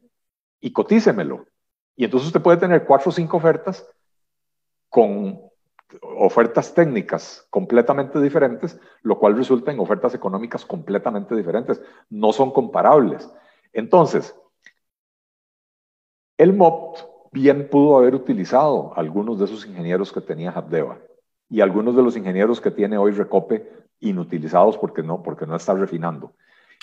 [0.61, 1.47] y cotícemelo.
[1.95, 3.87] Y entonces usted puede tener cuatro o cinco ofertas
[4.89, 5.41] con
[6.03, 11.81] ofertas técnicas completamente diferentes, lo cual resulta en ofertas económicas completamente diferentes.
[12.09, 13.31] No son comparables.
[13.73, 14.35] Entonces,
[16.39, 16.97] el MOP
[17.33, 20.99] bien pudo haber utilizado algunos de esos ingenieros que tenía Habdeba
[21.49, 23.71] y algunos de los ingenieros que tiene hoy Recope
[24.01, 26.33] inutilizados porque no, porque no está refinando.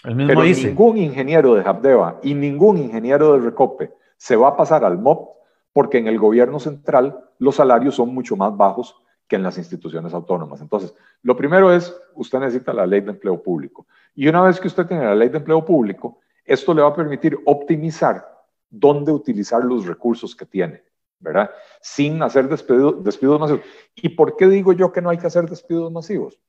[0.03, 4.97] Pero ningún ingeniero de Habdeba y ningún ingeniero de Recope se va a pasar al
[4.97, 5.37] MOP
[5.71, 8.95] porque en el gobierno central los salarios son mucho más bajos
[9.27, 10.61] que en las instituciones autónomas.
[10.61, 13.87] Entonces, lo primero es, usted necesita la ley de empleo público.
[14.13, 16.95] Y una vez que usted tiene la ley de empleo público, esto le va a
[16.95, 18.27] permitir optimizar
[18.69, 20.83] dónde utilizar los recursos que tiene,
[21.23, 21.49] ¿verdad?
[21.81, 23.61] Sin hacer despidos masivos.
[23.95, 26.39] ¿Y por qué digo yo que no hay que hacer despidos masivos?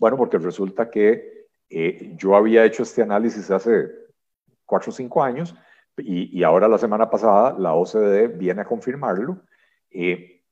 [0.00, 3.88] Bueno, porque resulta que eh, yo había hecho este análisis hace
[4.66, 5.54] cuatro o cinco años
[5.96, 9.42] y, ahora la semana pasada la OCDE viene a confirmarlo.
[9.90, 10.42] Eh,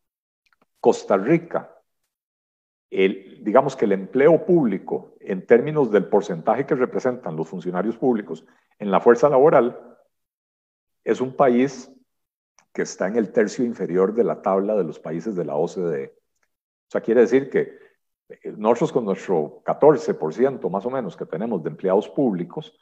[0.79, 1.77] Costa Rica,
[2.91, 8.45] el, digamos que el empleo público en términos del porcentaje que representan los funcionarios públicos
[8.79, 9.79] en la fuerza laboral,
[11.05, 11.91] es un país
[12.73, 16.15] que está en el tercio inferior de la tabla de los países de la OCDE.
[16.17, 17.79] O sea, quiere decir que
[18.29, 22.79] eh, nosotros con nuestro 14% más o menos que tenemos de empleados públicos,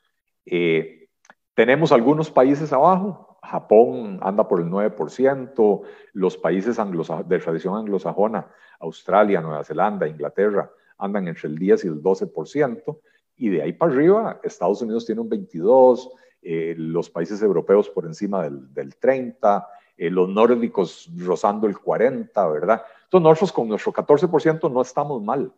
[0.46, 1.08] eh,
[1.54, 3.38] tenemos algunos países abajo.
[3.42, 5.82] Japón anda por el 9%,
[6.12, 12.02] los países de tradición anglosajona, Australia, Nueva Zelanda, Inglaterra, andan entre el 10 y el
[12.02, 13.00] 12%,
[13.36, 16.12] y de ahí para arriba, Estados Unidos tiene un 22%,
[16.42, 19.66] eh, los países europeos por encima del, del 30%,
[20.00, 22.82] eh, los nórdicos rozando el 40%, ¿verdad?
[23.04, 25.52] Entonces nosotros con nuestro 14% no estamos mal.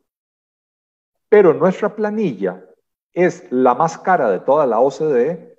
[1.29, 2.61] Pero nuestra planilla
[3.13, 5.57] es la más cara de toda la OCDE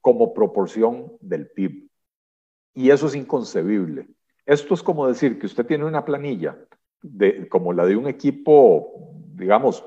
[0.00, 1.88] como proporción del PIB.
[2.74, 4.08] Y eso es inconcebible.
[4.44, 6.58] Esto es como decir que usted tiene una planilla
[7.02, 9.84] de, como la de un equipo, digamos,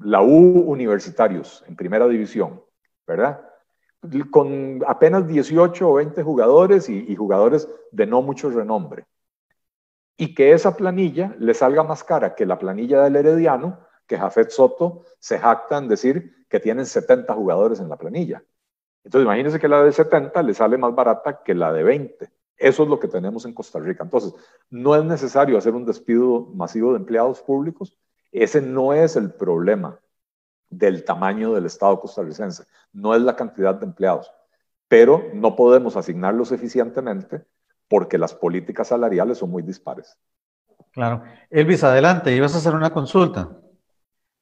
[0.00, 2.60] la U universitarios en primera división,
[3.06, 3.48] ¿verdad?
[4.30, 9.06] Con apenas 18 o 20 jugadores y, jugadores de no mucho renombre.
[10.16, 14.50] Y que esa planilla le salga más cara que la planilla del Herediano, que Jafet
[14.50, 18.44] Soto se jacta en decir que tienen 70 jugadores en la planilla.
[19.02, 22.30] Entonces, imagínense que la de 70 le sale más barata que la de 20.
[22.56, 24.04] Eso es lo que tenemos en Costa Rica.
[24.04, 24.34] Entonces,
[24.70, 27.98] no es necesario hacer un despido masivo de empleados públicos.
[28.30, 30.00] Ese no es el problema
[30.78, 32.64] del tamaño del Estado costarricense.
[32.92, 34.30] No es la cantidad de empleados.
[34.88, 37.44] Pero no podemos asignarlos eficientemente
[37.88, 40.18] porque las políticas salariales son muy dispares.
[40.92, 41.22] Claro.
[41.50, 43.50] Elvis, adelante, ibas a hacer una consulta.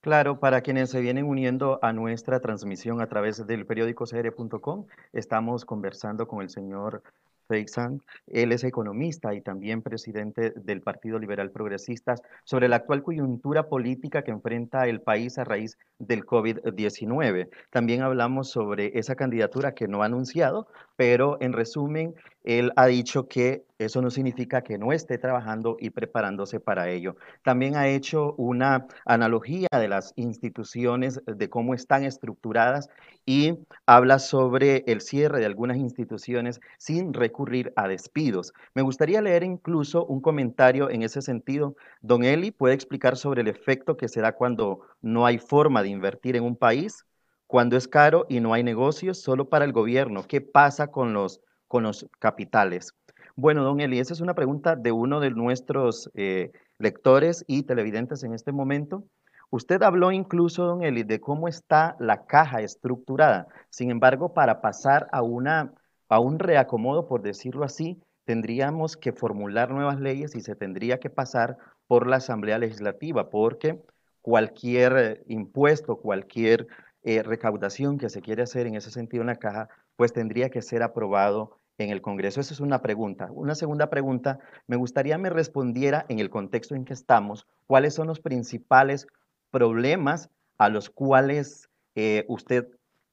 [0.03, 5.65] Claro, para quienes se vienen uniendo a nuestra transmisión a través del periódico cr.com, estamos
[5.65, 7.05] conversando con el señor
[7.53, 8.01] Feixan.
[8.29, 14.23] Él es economista y también presidente del Partido Liberal Progresista sobre la actual coyuntura política
[14.23, 17.51] que enfrenta el país a raíz del COVID-19.
[17.69, 20.67] También hablamos sobre esa candidatura que no ha anunciado,
[21.03, 25.91] pero en resumen, él ha dicho que eso no significa que no esté trabajando y
[25.91, 27.17] preparándose para ello.
[27.43, 32.89] También ha hecho una analogía de las instituciones, de cómo están estructuradas
[33.27, 38.53] y habla sobre el cierre de algunas instituciones sin recurrir a despidos.
[38.75, 41.75] Me gustaría leer incluso un comentario en ese sentido.
[42.01, 45.89] Don Eli puede explicar sobre el efecto que se da cuando no hay forma de
[45.89, 47.05] invertir en un país,
[47.53, 50.25] cuando es caro y no hay negocios solo para el gobierno.
[50.27, 52.95] ¿Qué pasa con los con los capitales?
[53.37, 58.25] Bueno, don Eli, esa es una pregunta de uno de nuestros eh, lectores y televidentes
[58.25, 59.05] en este momento.
[59.51, 63.49] Usted habló incluso, don Eli, de cómo está la caja estructurada.
[63.69, 65.75] Sin embargo, para pasar a, una,
[66.09, 71.11] a un reacomodo, por decirlo así, tendríamos que formular nuevas leyes y se tendría que
[71.11, 73.79] pasar por la Asamblea Legislativa, porque
[74.23, 76.67] cualquier eh, impuesto, cualquier
[77.05, 80.63] eh, recaudación que se quiere hacer en ese sentido en la caja, pues tendría que
[80.63, 82.41] ser aprobado en el Congreso?
[82.41, 83.29] Esa es una pregunta.
[83.33, 88.07] Una segunda pregunta, me gustaría me respondiera en el contexto en que estamos, cuáles son
[88.07, 89.07] los principales
[89.51, 92.69] problemas a los cuales eh, usted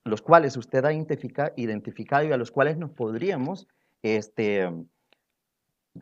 [0.05, 3.67] los cuales usted ha identificado y a los cuales nos podríamos
[4.01, 4.69] este,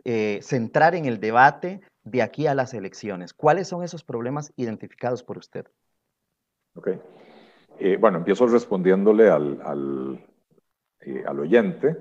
[0.04, 3.34] eh, centrar en el debate de aquí a las elecciones.
[3.34, 5.66] ¿Cuáles son esos problemas identificados por usted?
[6.76, 6.90] Ok.
[7.80, 9.62] Eh, bueno, empiezo respondiéndole al,
[11.26, 11.96] al oyente.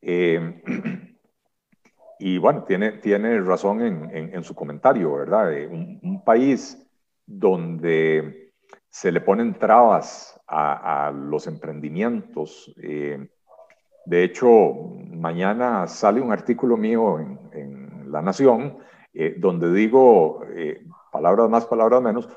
[0.00, 0.62] Eh,
[2.18, 5.52] y bueno, tiene, tiene razón en, en, su comentario, ¿verdad?
[5.52, 6.86] Eh, un, país
[7.26, 8.52] donde
[8.88, 12.74] se le ponen trabas a, los emprendimientos.
[12.82, 13.28] Eh,
[14.04, 14.74] de hecho,
[15.10, 18.78] mañana sale un artículo mío en, en La Nación
[19.36, 20.42] donde digo,
[21.12, 22.30] palabras más, palabras menos,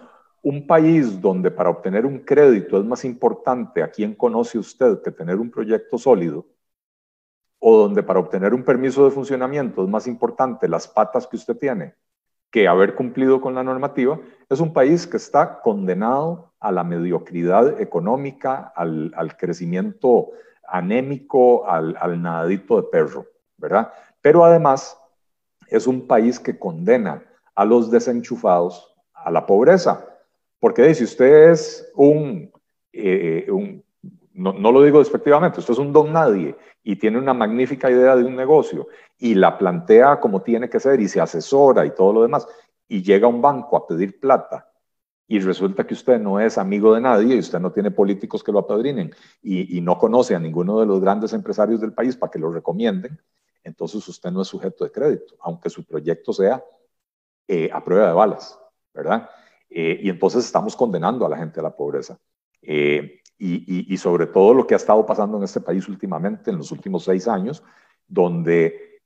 [0.46, 5.10] un país donde para obtener un crédito es más importante a quién conoce usted que
[5.10, 6.46] tener un proyecto sólido,
[7.58, 11.58] o donde para obtener un permiso de funcionamiento es más importante las patas que usted
[11.58, 11.96] tiene
[12.52, 17.82] que haber cumplido con la normativa, es un país que está condenado a la mediocridad
[17.82, 20.30] económica, al, crecimiento
[20.68, 23.26] anémico, al, al nadadito de perro,
[23.58, 23.92] ¿verdad?
[24.22, 24.96] Pero además
[25.70, 27.24] es un país que condena
[27.56, 30.15] a los desenchufados a la pobreza.
[30.66, 32.52] Porque si usted es un,
[32.92, 33.48] eh,
[34.34, 38.24] no, lo digo despectivamente, usted es un don nadie y tiene una magnífica idea de
[38.24, 38.88] un negocio
[39.20, 42.48] y la plantea como tiene que ser y se asesora y todo lo demás
[42.88, 44.68] y llega a un banco a pedir plata
[45.28, 48.52] y resulta que usted no es amigo de nadie y usted no tiene políticos que
[48.52, 49.14] lo apadrinen
[49.44, 52.52] y, y no conoce a ninguno de los grandes empresarios del país para que lo
[52.52, 53.22] recomienden,
[53.64, 56.66] entonces usted no es sujeto de crédito, aunque su proyecto sea
[57.48, 58.60] eh, a prueba de balas,
[58.92, 59.30] ¿verdad?
[59.78, 62.18] Eh, y entonces estamos condenando a la gente a la pobreza.
[62.62, 66.72] Eh, y, sobre todo lo que ha estado pasando en este país últimamente, en los
[66.72, 67.62] últimos seis años,
[68.08, 69.02] donde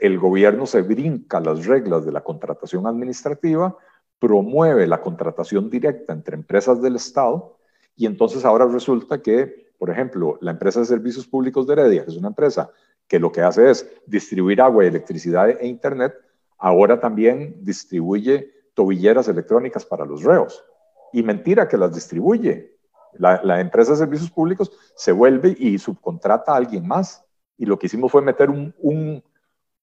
[0.00, 3.76] el gobierno se brinca las reglas de la contratación administrativa,
[4.18, 7.56] promueve la contratación directa entre empresas del Estado
[7.94, 12.10] y entonces ahora resulta que, por ejemplo, la empresa de servicios públicos de Heredia, que
[12.10, 12.72] es una empresa
[13.06, 16.14] que lo que hace es distribuir agua, electricidad e internet,
[16.58, 20.64] ahora también distribuye tobilleras electrónicas para los reos.
[21.12, 22.74] Y mentira que las distribuye,
[23.18, 27.24] la, empresa de servicios públicos se vuelve y subcontrata a alguien más.
[27.56, 29.22] Y lo que hicimos fue meter un, un,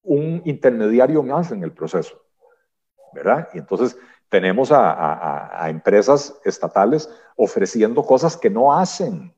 [0.02, 2.22] un intermediario más en el proceso.
[3.14, 3.48] ¿Verdad?
[3.54, 3.96] Y entonces
[4.28, 9.34] tenemos a, a, empresas estatales ofreciendo cosas que no hacen.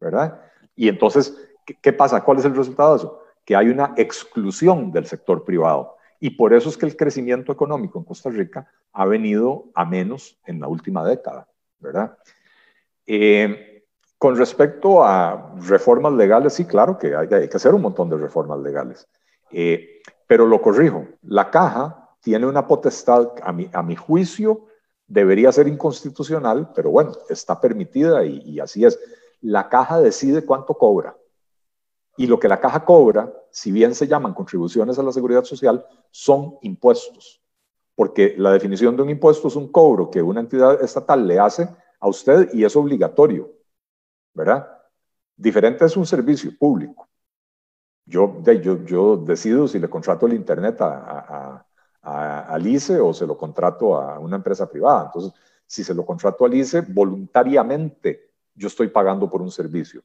[0.00, 0.40] ¿Verdad?
[0.74, 2.22] Y entonces, ¿qué, ¿qué pasa?
[2.22, 3.22] ¿Cuál es el resultado de eso?
[3.44, 5.95] Que hay una exclusión del sector privado.
[6.20, 10.38] Y por eso es que el crecimiento económico en Costa Rica ha venido a menos
[10.46, 11.48] en la última década,
[11.78, 12.16] ¿verdad?
[13.06, 13.84] Eh,
[14.18, 18.58] con respecto a reformas legales, sí, claro que hay, que hacer un montón de reformas
[18.60, 19.06] legales.
[19.50, 24.66] Eh, pero lo corrijo, la caja tiene una potestad, a mi, a mi juicio,
[25.06, 28.98] debería ser inconstitucional, pero bueno, está permitida y, y así es.
[29.42, 31.14] La caja decide cuánto cobra.
[32.16, 35.84] Y lo que la caja cobra, si bien se llaman contribuciones a la seguridad social,
[36.10, 37.42] son impuestos.
[37.94, 41.68] Porque la definición de un impuesto es un cobro que una entidad estatal le hace
[42.00, 43.50] a usted y es obligatorio,
[44.34, 44.68] ¿verdad?
[45.36, 47.08] Diferente es un servicio público.
[48.04, 51.64] Yo, yo, yo decido si le contrato el Internet a,
[52.02, 55.06] a, Alice o se lo contrato a una empresa privada.
[55.06, 55.32] Entonces,
[55.66, 60.02] si se lo contrato al ICE, voluntariamente yo estoy pagando por un servicio.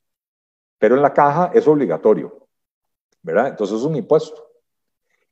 [0.81, 2.47] Pero en la caja es obligatorio,
[3.21, 3.49] ¿verdad?
[3.49, 4.47] Entonces es un impuesto.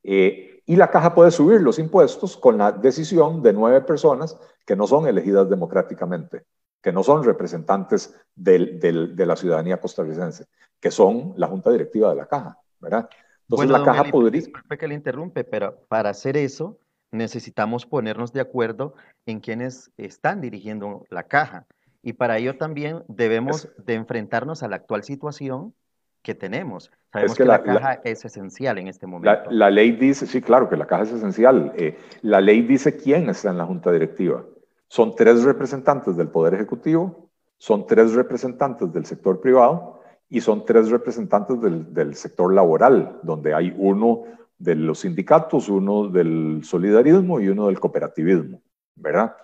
[0.04, 4.76] Eh, y la caja puede subir los impuestos con la decisión de nueve personas que
[4.76, 6.46] no son elegidas democráticamente,
[6.84, 10.46] que no son representantes de la ciudadanía costarricense,
[10.80, 13.10] que son la junta directiva de la caja, ¿verdad?
[13.48, 14.42] Entonces la caja podría...
[14.42, 16.78] Disculpe que le interrumpe, pero para hacer eso
[17.10, 18.94] necesitamos ponernos de acuerdo
[19.26, 21.66] en quienes están dirigiendo la caja.
[22.02, 25.74] Y para ello también debemos de enfrentarnos a la actual situación
[26.22, 26.92] que tenemos.
[27.12, 29.50] Sabemos que, la, caja es esencial en este momento.
[29.50, 31.74] La, ley dice, sí, claro que la caja es esencial.
[31.76, 34.46] Eh, la ley dice quién está en la junta directiva.
[34.88, 40.90] Son tres representantes del Poder Ejecutivo, son tres representantes del sector privado y son tres
[40.90, 44.24] representantes del, del sector laboral, donde hay uno
[44.58, 48.62] de los sindicatos, uno del solidarismo y uno del cooperativismo,
[48.96, 49.36] ¿verdad?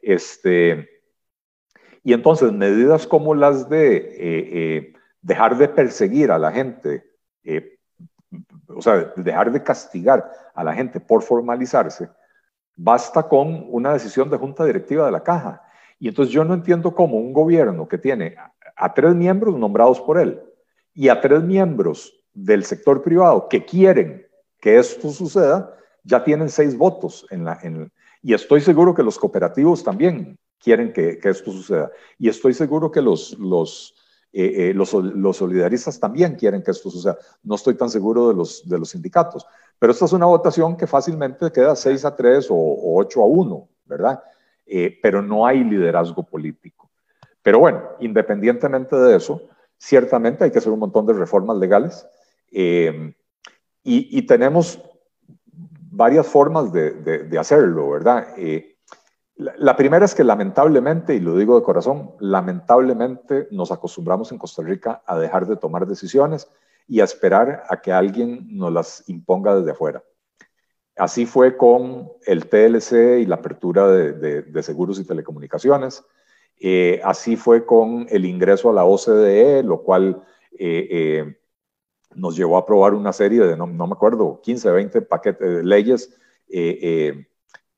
[0.00, 0.91] Este,
[2.02, 7.04] y entonces medidas como las de eh, eh, dejar de perseguir a la gente,
[7.44, 7.78] eh,
[8.68, 12.08] o sea, dejar de castigar a la gente por formalizarse,
[12.76, 15.62] basta con una decisión de junta directiva de la caja.
[15.98, 18.34] Y entonces yo no entiendo cómo un gobierno que tiene
[18.74, 20.42] a tres miembros nombrados por él
[20.94, 24.26] y a tres miembros del sector privado que quieren
[24.60, 27.92] que esto suceda, ya tienen seis votos en la, en,
[28.22, 31.90] y estoy seguro que los cooperativos también quieren que, que esto suceda.
[32.18, 33.94] Y estoy seguro que los, los,
[34.32, 37.18] eh, eh, los, los, solidaristas también quieren que esto suceda.
[37.42, 39.46] No estoy tan seguro de los, de los sindicatos.
[39.78, 43.68] Pero esta es una votación que fácilmente queda 6 a 3 o, 8 a 1,
[43.86, 44.22] ¿verdad?
[44.66, 46.90] Eh, pero no hay liderazgo político.
[47.42, 49.42] Pero bueno, independientemente de eso,
[49.76, 52.06] ciertamente hay que hacer un montón de reformas legales.
[52.52, 53.12] Eh,
[53.82, 54.80] y, tenemos
[55.90, 58.28] varias formas de, hacerlo, ¿verdad?
[58.36, 58.71] Eh,
[59.36, 64.62] la, primera es que lamentablemente, y lo digo de corazón, lamentablemente nos acostumbramos en Costa
[64.62, 66.48] Rica a dejar de tomar decisiones
[66.86, 70.02] y a esperar a que alguien nos las imponga desde afuera.
[70.96, 76.04] Así fue con el TLC y la apertura de, seguros y telecomunicaciones.
[76.60, 80.22] Eh, así fue con el ingreso a la OCDE, lo cual
[80.58, 81.34] eh,
[82.14, 86.14] nos llevó a aprobar una serie de, no, me acuerdo, 15, 20 paquetes de leyes
[86.48, 87.26] eh, eh,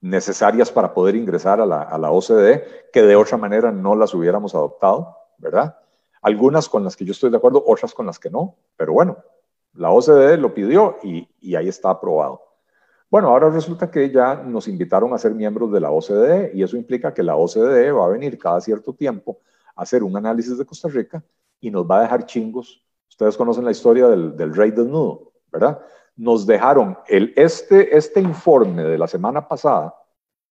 [0.04, 4.54] necesarias para poder ingresar a la, a OCDE, que de otra manera no las hubiéramos
[4.54, 5.78] adoptado, ¿verdad?
[6.20, 9.16] Algunas con las que yo estoy de acuerdo, otras con las que no, pero bueno,
[9.72, 12.42] la OCDE lo pidió y, y ahí está aprobado.
[13.10, 16.76] Bueno, ahora resulta que ya nos invitaron a ser miembros de la OCDE y eso
[16.76, 19.40] implica que la OCDE va a venir cada cierto tiempo
[19.74, 21.24] a hacer un análisis de Costa Rica
[21.60, 22.84] y nos va a dejar chingos
[23.14, 25.80] Ustedes conocen la historia del, del rey desnudo, ¿verdad?
[26.16, 29.94] Nos dejaron el, este, este informe de la semana pasada,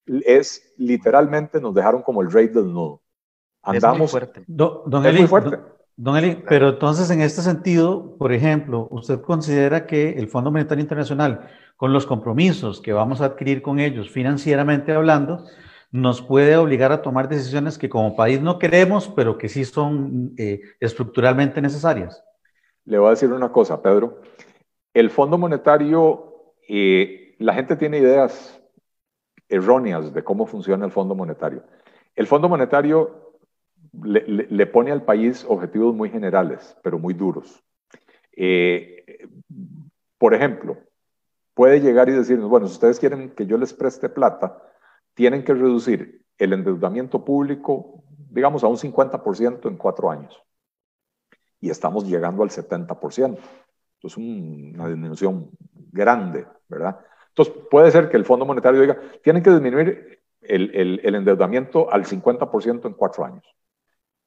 [0.06, 3.02] es literalmente nos dejaron como el rey desnudo.
[3.62, 3.96] Andamos.
[3.96, 4.44] Es muy fuerte.
[4.48, 5.60] don, Eli, fuerte.
[5.96, 10.82] Don, Eli, pero entonces en este sentido, por ejemplo, ¿usted considera que el Fondo Monetario
[10.82, 11.48] Internacional,
[11.78, 15.46] con los compromisos que vamos a adquirir con ellos financieramente hablando,
[15.92, 20.34] nos puede obligar a tomar decisiones que como país no queremos, pero que sí son
[20.38, 22.24] eh, estructuralmente necesarias?
[22.86, 24.20] Le voy a decir una cosa, Pedro.
[24.94, 28.62] El Fondo Monetario, eh, la gente tiene ideas
[29.50, 31.64] erróneas de cómo funciona el Fondo Monetario.
[32.16, 33.40] El Fondo Monetario
[34.04, 37.64] le, pone al país objetivos muy generales, pero muy duros.
[38.36, 39.28] Eh,
[40.18, 40.78] por ejemplo,
[41.54, 44.62] puede llegar y decirnos, bueno, si ustedes quieren que yo les preste plata,
[45.14, 50.42] tienen que reducir el endeudamiento público, digamos, a un 50% en cuatro años
[51.64, 53.38] y estamos llegando al 70%.
[54.04, 55.50] Entonces, una disminución
[55.92, 57.00] grande, ¿verdad?
[57.30, 62.06] Entonces, puede ser que el Fondo Monetario diga, tienen que disminuir el, el, endeudamiento al
[62.06, 63.46] 50% en cuatro años.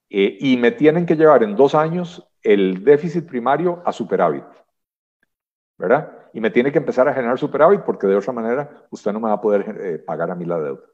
[0.09, 4.45] Eh, y me tienen que llevar en dos años el déficit primario a superávit,
[5.77, 6.31] ¿verdad?
[6.33, 9.29] Y me tiene que empezar a generar superávit porque de otra manera usted no me
[9.29, 10.85] va a poder eh, pagar a mí la deuda.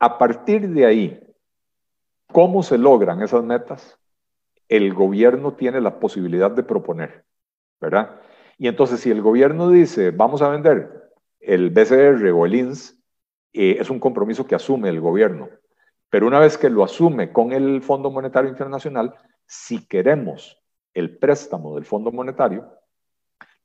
[0.00, 1.34] A partir de ahí,
[2.32, 3.96] ¿cómo se logran esas metas?
[4.68, 7.24] El gobierno tiene la posibilidad de proponer,
[7.80, 8.20] ¿verdad?
[8.58, 12.98] Y entonces si el gobierno dice, vamos a vender el BCR o el INS,
[13.52, 15.48] eh, es un compromiso que asume el gobierno.
[16.10, 19.14] Pero una vez que lo asume con el Fondo Monetario Internacional,
[19.46, 20.62] si queremos
[20.94, 22.66] el préstamo del Fondo Monetario,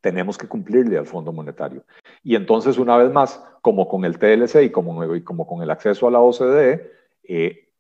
[0.02, 1.86] tenemos que cumplirle al Fondo Monetario.
[2.24, 5.70] Y entonces, una vez más, como con el TLC y como, y como con el
[5.70, 6.92] acceso a la OCDE,
[7.24, 7.71] eh,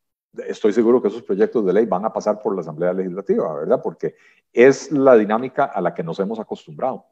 [0.47, 3.81] estoy seguro que esos proyectos de ley van a pasar por la Asamblea Legislativa, ¿verdad?
[3.83, 4.15] Porque
[4.53, 7.05] es la dinámica a la que nos hemos acostumbrado.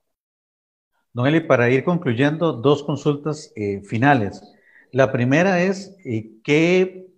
[1.14, 4.44] Don Eli, para ir concluyendo, dos consultas eh, finales.
[4.92, 7.10] La primera es eh, que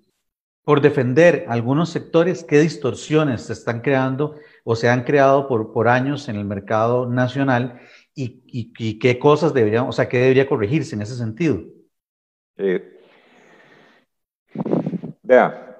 [0.63, 5.87] por defender algunos sectores, qué distorsiones se están creando o se han creado por, por
[5.87, 7.81] años en el mercado nacional
[8.13, 11.61] y, y, qué cosas deberían, o sea, qué debería corregirse en ese sentido.
[12.57, 12.99] Eh,
[15.23, 15.70] vea,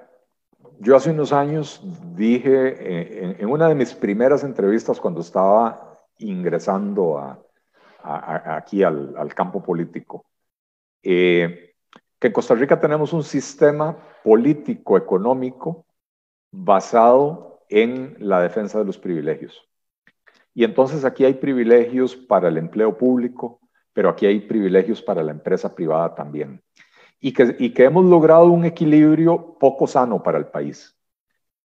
[0.82, 1.80] yo hace unos años
[2.16, 7.38] dije eh, en, una de mis primeras entrevistas cuando estaba ingresando
[8.02, 10.26] aquí al, campo político,
[11.02, 11.74] eh,
[12.18, 15.86] que en Costa Rica tenemos un sistema político, económico,
[16.50, 19.62] basado en la defensa de los privilegios.
[20.52, 23.60] Y entonces aquí hay privilegios para el empleo público,
[23.92, 26.60] pero aquí hay privilegios para la empresa privada también.
[27.24, 30.98] Y que, hemos logrado un equilibrio poco sano para el país.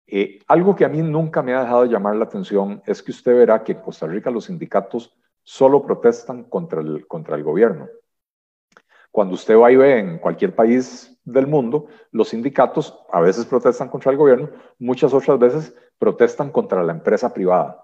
[0.06, 3.36] Eh, algo que a mí nunca me ha dejado llamar la atención es que usted
[3.36, 7.88] verá que en Costa Rica los sindicatos solo protestan contra el, contra el gobierno.
[9.10, 13.90] Cuando usted va y ve en cualquier país del mundo, los sindicatos a veces protestan
[13.90, 17.84] contra el gobierno, muchas otras veces protestan contra la empresa privada.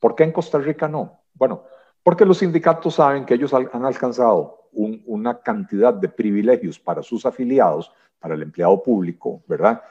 [0.00, 1.20] ¿Por qué en Costa Rica no?
[1.34, 1.62] Bueno,
[2.02, 7.92] porque los sindicatos saben que ellos han alcanzado una cantidad de privilegios para sus afiliados,
[8.18, 9.82] para el empleado público, ¿verdad?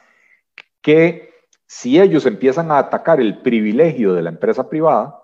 [0.80, 1.30] Que
[1.66, 5.22] si ellos empiezan a atacar el privilegio de la empresa privada,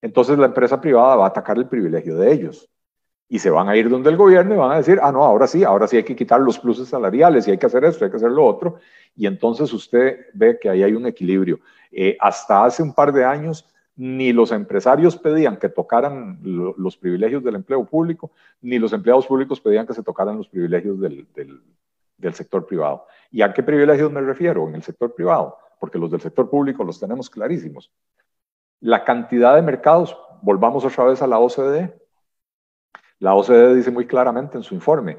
[0.00, 2.68] entonces la empresa privada va a atacar el privilegio de ellos
[3.32, 5.46] y se van a ir donde el gobierno y van a decir, ah, no, ahora
[5.46, 8.10] sí, ahora sí hay que quitar los pluses salariales y hay que hacer esto, hay
[8.10, 8.76] que hacer lo otro.
[9.16, 11.60] Y entonces usted ve que ahí hay un equilibrio.
[11.90, 13.66] Eh, hasta hace un par de años,
[13.96, 18.30] ni los empresarios pedían que tocaran los privilegios del empleo público,
[18.60, 21.26] ni los empleados públicos pedían que se tocaran los privilegios del,
[22.22, 23.06] del sector privado.
[23.30, 25.58] ¿Y a qué privilegios me refiero en el sector privado?
[25.78, 27.92] Porque los del sector público los tenemos clarísimos.
[28.80, 32.00] La cantidad de mercados, volvamos otra vez a la OCDE,
[33.18, 35.18] la OCDE dice muy claramente en su informe,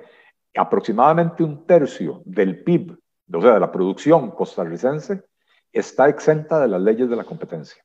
[0.56, 2.98] aproximadamente un tercio del PIB,
[3.34, 5.24] o sea, de la producción costarricense,
[5.72, 7.83] está exenta de las leyes de la competencia.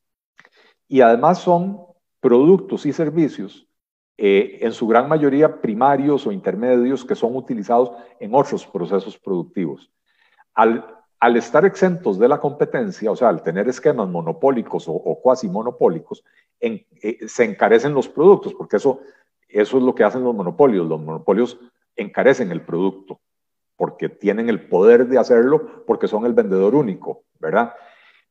[0.89, 1.80] Y además son
[2.20, 3.66] productos y servicios,
[4.16, 9.93] eh, en su gran mayoría primarios o intermedios, que son utilizados en otros procesos productivos.
[10.55, 10.84] Al,
[11.20, 16.24] al estar exentos de la competencia, o sea, al tener esquemas monopólicos o, cuasi monopólicos,
[16.61, 16.84] eh,
[17.28, 19.01] se encarecen los productos, porque eso
[19.49, 20.86] eso es lo que hacen los monopolios.
[20.86, 21.59] Los monopolios
[21.97, 23.20] encarecen el producto
[23.76, 27.72] porque tienen el poder de hacerlo, porque son el vendedor único, ¿verdad?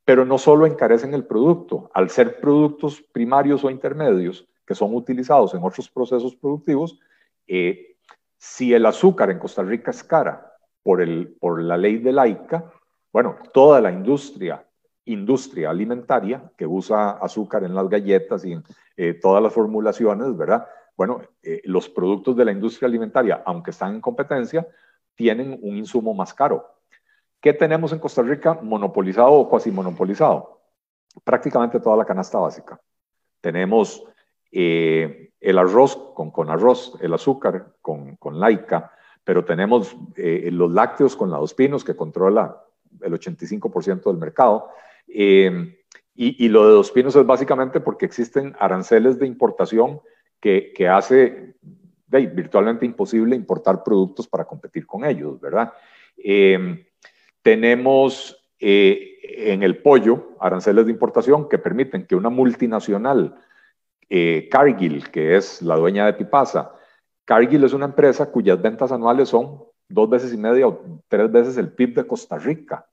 [0.07, 5.53] Pero no solo encarecen el producto, al ser productos primarios o intermedios que son utilizados
[5.53, 6.97] en otros procesos productivos,
[7.45, 7.97] eh,
[8.37, 12.71] si el azúcar en Costa Rica es cara por, el, por la ley de laica,
[13.11, 14.65] bueno, toda la industria,
[15.03, 18.63] industria alimentaria que usa azúcar en las galletas y en
[18.95, 20.67] eh, todas las formulaciones, ¿verdad?
[20.95, 24.65] Bueno, eh, los productos de la industria alimentaria, aunque están en competencia,
[25.15, 26.76] tienen un insumo más caro.
[27.47, 30.63] ¿Qué tenemos en Costa Rica monopolizado o cuasi monopolizado?
[31.23, 32.77] Prácticamente toda la canasta básica.
[33.39, 34.03] Tenemos
[34.51, 38.91] eh, el arroz con, con, arroz, el azúcar con, con laica,
[39.23, 42.65] pero tenemos eh, los lácteos con la dos pinos que controla
[42.99, 44.67] el 85% del mercado.
[45.07, 45.47] y,
[46.13, 50.01] y, lo de dos pinos es básicamente porque existen aranceles de importación
[50.41, 51.55] que, hace
[52.09, 55.71] virtualmente imposible importar productos para competir con ellos, ¿verdad?
[56.17, 56.83] Em,
[57.47, 63.39] tenemos eh, en el pollo aranceles de importación que permiten que una multinacional,
[64.09, 66.73] eh, Cargill, que es la dueña de Pipasa,
[67.23, 71.55] Cargill es una empresa cuyas ventas anuales son dos veces y media o tres veces
[71.55, 72.85] el PIB de Costa Rica,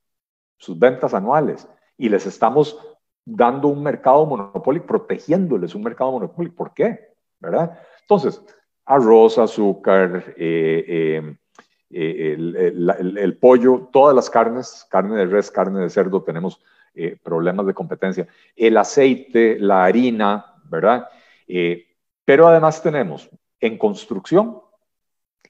[0.56, 1.66] sus ventas anuales,
[1.98, 2.78] y les estamos
[3.24, 6.54] dando un mercado monopólico, protegiéndoles un mercado monopólico.
[6.54, 7.08] ¿Por qué?
[7.40, 7.76] ¿verdad?
[8.02, 8.40] Entonces,
[8.84, 11.36] arroz, azúcar, eh,
[11.96, 12.72] eh, eh,
[13.18, 16.60] el, pollo, todas las carnes, carne de res, carne de cerdo, tenemos
[17.24, 18.28] problemas de competencia.
[18.54, 21.08] El aceite, la harina, ¿verdad?
[22.24, 24.60] pero además tenemos en construcción,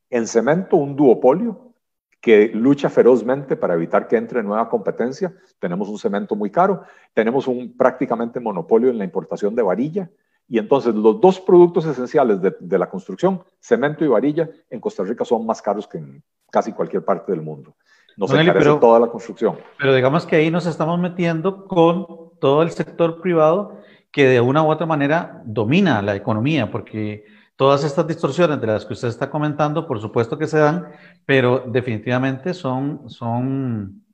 [0.09, 1.75] en cemento, un duopolio
[2.19, 5.35] que lucha ferozmente para evitar que entre nueva competencia.
[5.59, 10.11] Tenemos un cemento muy caro, tenemos un prácticamente monopolio en la importación de varilla,
[10.49, 15.25] y entonces los dos productos esenciales de, la construcción, cemento y varilla, en Costa Rica
[15.25, 16.23] son más caros que en
[16.55, 17.75] casi cualquier parte del mundo.
[18.17, 19.59] Nos encarece toda la construcción.
[19.77, 22.07] Pero digamos que ahí nos estamos metiendo con
[22.41, 23.81] todo el sector privado
[24.13, 27.25] que de una u otra manera domina la economía, porque
[27.57, 30.87] todas estas distorsiones de las que usted está comentando, por supuesto que se dan,
[31.27, 34.05] pero definitivamente son, son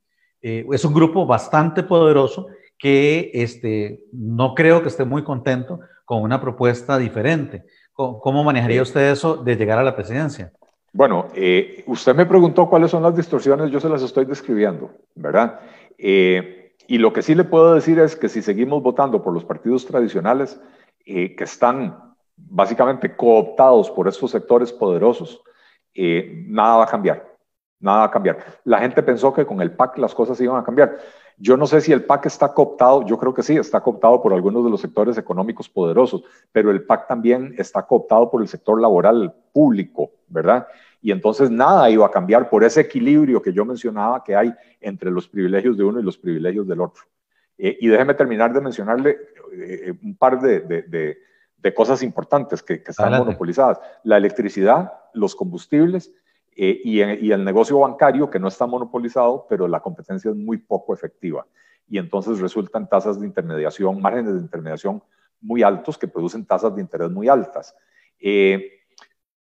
[0.41, 2.47] eh, es un grupo bastante poderoso
[2.79, 7.63] que este, no creo que esté muy contento con una propuesta diferente.
[7.93, 10.51] ¿Cómo, manejaría usted eso de llegar a la presidencia?
[10.93, 15.61] Bueno, eh, usted me preguntó cuáles son las distorsiones, yo se las estoy describiendo, ¿verdad?
[15.97, 19.45] Eh, y lo que sí le puedo decir es que si seguimos votando por los
[19.45, 20.59] partidos tradicionales
[21.05, 25.41] que están básicamente cooptados por estos sectores poderosos,
[25.95, 27.37] nada va a cambiar,
[27.79, 28.59] nada va a cambiar.
[28.65, 30.97] La gente pensó que con el PAC las cosas iban a cambiar.
[31.41, 34.31] Yo no sé si el PAC está cooptado, yo creo que sí, está cooptado por
[34.31, 38.79] algunos de los sectores económicos poderosos, pero el PAC también está cooptado por el sector
[38.79, 40.67] laboral público, ¿verdad?
[41.01, 45.09] Y entonces nada iba a cambiar por ese equilibrio que yo mencionaba que hay entre
[45.09, 47.05] los privilegios de uno y los privilegios del otro.
[47.57, 49.17] Eh, y déjeme terminar de mencionarle
[49.53, 51.17] eh, un par de,
[51.73, 53.79] cosas importantes que, están monopolizadas.
[54.03, 56.13] La electricidad, los combustibles
[56.63, 57.01] eh, y,
[57.31, 61.47] el negocio bancario, que no está monopolizado, pero la competencia es muy poco efectiva.
[61.89, 65.01] Y entonces resultan tasas de intermediación, márgenes de intermediación
[65.41, 67.75] muy altos que producen tasas de interés muy altas.
[68.19, 68.73] Eh,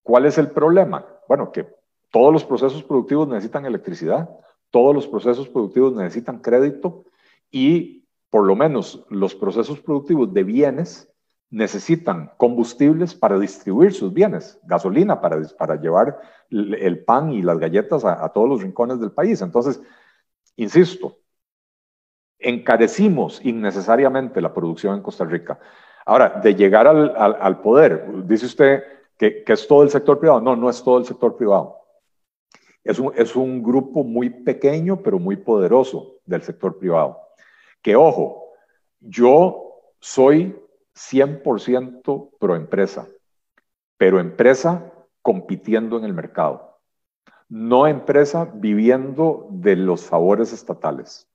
[0.03, 1.05] ¿Cuál es el problema?
[1.29, 1.65] Bueno, que
[2.11, 4.29] todos los procesos productivos necesitan electricidad,
[4.69, 7.05] todos los procesos productivos necesitan crédito
[7.49, 11.09] y por lo menos los procesos productivos de bienes
[11.49, 16.19] necesitan combustibles para distribuir sus bienes, gasolina para, para llevar
[16.49, 19.41] el pan y las galletas a, todos los rincones del país.
[19.41, 19.81] Entonces,
[20.55, 21.17] insisto,
[22.39, 25.59] encarecimos innecesariamente la producción en Costa Rica.
[26.05, 28.83] Ahora, de llegar al, poder, dice usted
[29.17, 30.41] que, es todo el sector privado.
[30.41, 31.77] No, no es todo el sector privado.
[32.83, 37.19] Es un, es un grupo muy pequeño, pero muy poderoso del sector privado.
[37.81, 38.51] Que ojo,
[38.99, 40.55] yo soy
[40.95, 43.07] 100% pro empresa,
[43.97, 44.91] pero empresa
[45.21, 46.79] compitiendo en el mercado,
[47.49, 51.27] no empresa viviendo de los favores estatales.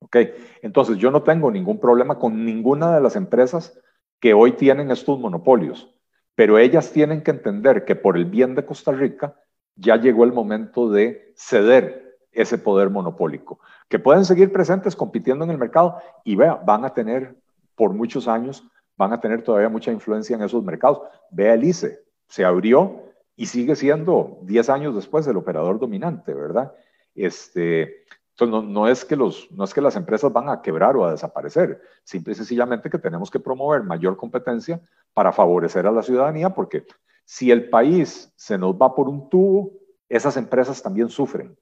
[0.00, 0.16] ¿Ok?
[0.62, 3.80] Entonces yo no tengo ningún problema con ninguna de las empresas
[4.20, 5.92] que hoy tienen estos monopolios,
[6.34, 9.34] pero ellas tienen que entender que por el bien de Costa Rica
[9.74, 13.58] ya llegó el momento de ceder ese poder monopólico,
[13.88, 17.36] que pueden seguir presentes compitiendo en el mercado y vea, van a tener
[17.74, 18.68] por muchos años
[18.98, 21.00] van a tener todavía mucha influencia en esos mercados.
[21.30, 23.04] Vea el ICE, se abrió
[23.36, 26.74] y sigue siendo 10 años después el operador dominante, ¿verdad?
[27.14, 28.04] Este,
[28.36, 31.12] entonces, no, es que los, no es que las empresas van a quebrar o a
[31.12, 34.80] desaparecer, simple y sencillamente que tenemos que promover mayor competencia
[35.14, 36.84] para favorecer a la ciudadanía, porque
[37.24, 39.72] si el país se nos va por un tubo,
[40.08, 41.56] esas empresas también sufren,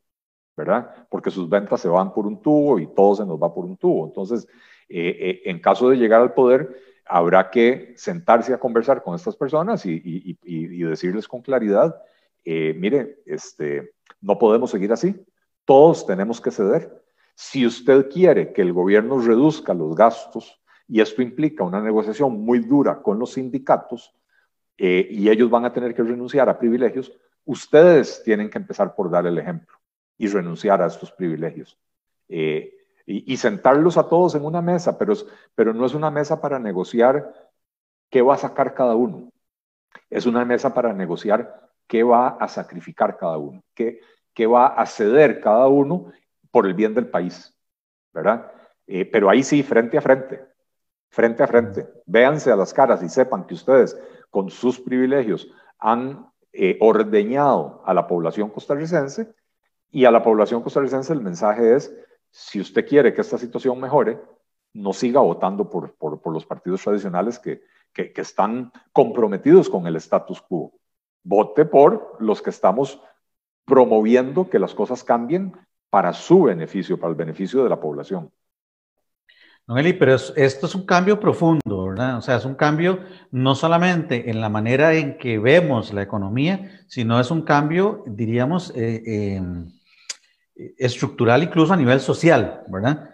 [0.56, 1.06] ¿verdad?
[1.10, 3.76] Porque sus ventas se van por un tubo y todo se nos va por un
[3.76, 4.06] tubo.
[4.06, 4.46] Entonces,
[4.88, 6.76] eh, eh, en caso de llegar al poder,
[7.06, 10.38] habrá que sentarse a conversar con estas personas y,
[10.84, 12.02] decirles con claridad,
[12.44, 15.14] eh, mire, este, no podemos seguir así,
[15.64, 17.02] todos tenemos que ceder.
[17.34, 22.60] Si usted quiere que el gobierno reduzca los gastos, y esto implica una negociación muy
[22.60, 24.14] dura con los sindicatos,
[24.78, 27.12] eh, y ellos van a tener que renunciar a privilegios,
[27.44, 29.76] ustedes tienen que empezar por dar el ejemplo
[30.18, 31.78] y renunciar a estos privilegios.
[32.28, 32.75] Eh,
[33.06, 35.14] y, sentarlos a todos en una mesa, pero,
[35.54, 37.32] pero no es una mesa para negociar
[38.10, 39.30] qué va a sacar cada uno.
[40.10, 44.00] Es una mesa para negociar qué va a sacrificar cada uno, qué,
[44.34, 46.12] qué va a ceder cada uno
[46.50, 47.56] por el bien del país,
[48.12, 48.50] ¿verdad?
[48.88, 50.44] Eh, pero ahí sí, frente a frente,
[51.08, 53.96] frente a frente, véanse a las caras y sepan que ustedes
[54.30, 59.32] con sus privilegios han eh, ordeñado a la población costarricense
[59.92, 61.94] y a la población costarricense el mensaje es
[62.38, 64.20] si usted quiere que esta situación mejore,
[64.74, 67.62] no siga votando por, por, los partidos tradicionales que,
[67.94, 70.74] que, están comprometidos con el status quo.
[71.22, 73.00] Vote por los que estamos
[73.64, 75.56] promoviendo que las cosas cambien
[75.88, 78.30] para su beneficio, para el beneficio de la población.
[79.66, 82.18] Don Eli, pero esto es un cambio profundo, ¿verdad?
[82.18, 83.00] O sea, es un cambio
[83.30, 88.74] no solamente en la manera en que vemos la economía, sino es un cambio, diríamos,
[88.76, 89.72] eh, em,
[90.78, 93.10] estructural incluso a nivel social, ¿verdad?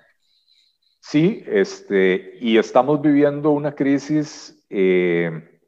[1.01, 5.61] Sí, este, y estamos viviendo una crisis, eh,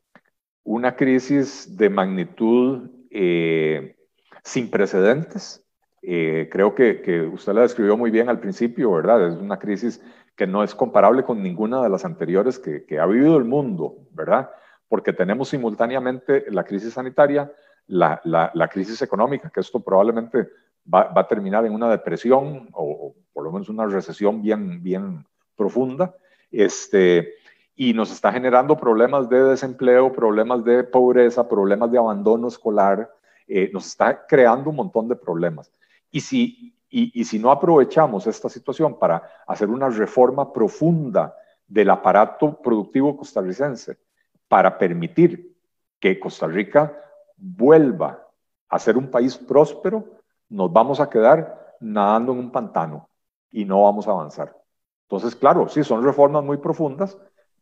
[0.63, 3.97] una crisis de magnitud eh,
[4.45, 5.65] sin precedentes.
[6.03, 9.27] Eh, creo que, que, usted la describió muy bien al principio, ¿verdad?
[9.27, 10.01] Es una crisis
[10.37, 13.97] que no es comparable con ninguna de las anteriores que, que ha vivido el mundo,
[14.13, 14.51] ¿verdad?
[14.89, 17.51] Porque tenemos simultáneamente la crisis sanitaria,
[17.87, 20.49] la, la, la crisis económica, que esto probablemente
[20.93, 26.15] va, a terminar en una depresión o, por lo menos una recesión bien, bien profunda.
[26.51, 27.35] Este,
[27.74, 33.12] y nos está generando problemas de desempleo, problemas de pobreza, problemas de abandono escolar,
[33.47, 35.70] eh, nos está creando un montón de problemas.
[36.11, 41.35] Y si, y, y si no aprovechamos esta situación para hacer una reforma profunda
[41.66, 43.98] del aparato productivo costarricense,
[44.47, 45.56] para permitir
[45.98, 46.97] que Costa Rica
[47.36, 48.28] vuelva
[48.69, 50.05] a ser un país próspero,
[50.49, 53.09] nos vamos a quedar nadando en un pantano
[53.51, 54.57] y no vamos a avanzar.
[55.09, 57.19] Entonces, claro, sí, son reformas muy profundas,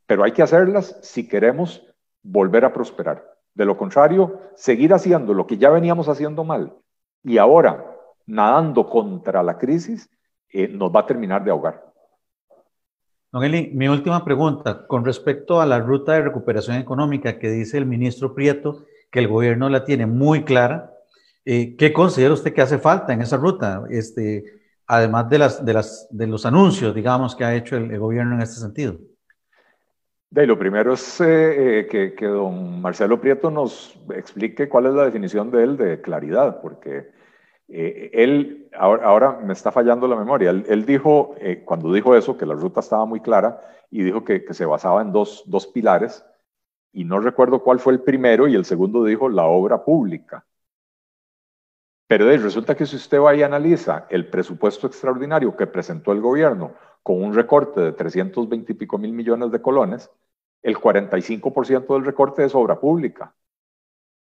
[0.07, 1.87] pero hay que hacerlas si queremos
[2.23, 3.25] volver a prosperar.
[3.55, 6.75] De lo contrario, seguir haciendo lo que ya veníamos haciendo mal
[7.23, 7.85] y ahora
[8.27, 10.09] nadando contra la crisis
[10.51, 11.93] eh, nos va a terminar de ahogar.
[13.31, 17.79] Don Eli, mi última pregunta con respecto a la ruta de recuperación económica que dice
[17.79, 20.93] el ministro Prieto, que el gobierno la tiene muy clara.
[21.45, 23.85] Eh, ¿Qué considera usted que hace falta en esa ruta?
[23.91, 28.35] Este, además de, las, de, las, de los anuncios, digamos, que ha hecho el, gobierno
[28.35, 28.97] en este sentido.
[30.31, 34.95] De, lo primero es eh, eh, que, que, don Marcelo Prieto nos explique cuál es
[34.95, 37.11] la definición de él de claridad, porque
[37.69, 42.55] eh, él, ahora, me está fallando la memoria, él, dijo, cuando dijo eso, que la
[42.55, 43.61] ruta estaba muy clara
[43.91, 46.25] y dijo que, se basaba en dos, dos, pilares,
[46.93, 50.45] y no recuerdo cuál fue el primero, y el segundo dijo la obra pública.
[52.13, 56.75] Pero resulta que si usted va y analiza el presupuesto extraordinario que presentó el gobierno
[57.03, 60.11] con un recorte de 320 y pico mil millones de colones,
[60.63, 63.35] el 45% del recorte es obra pública.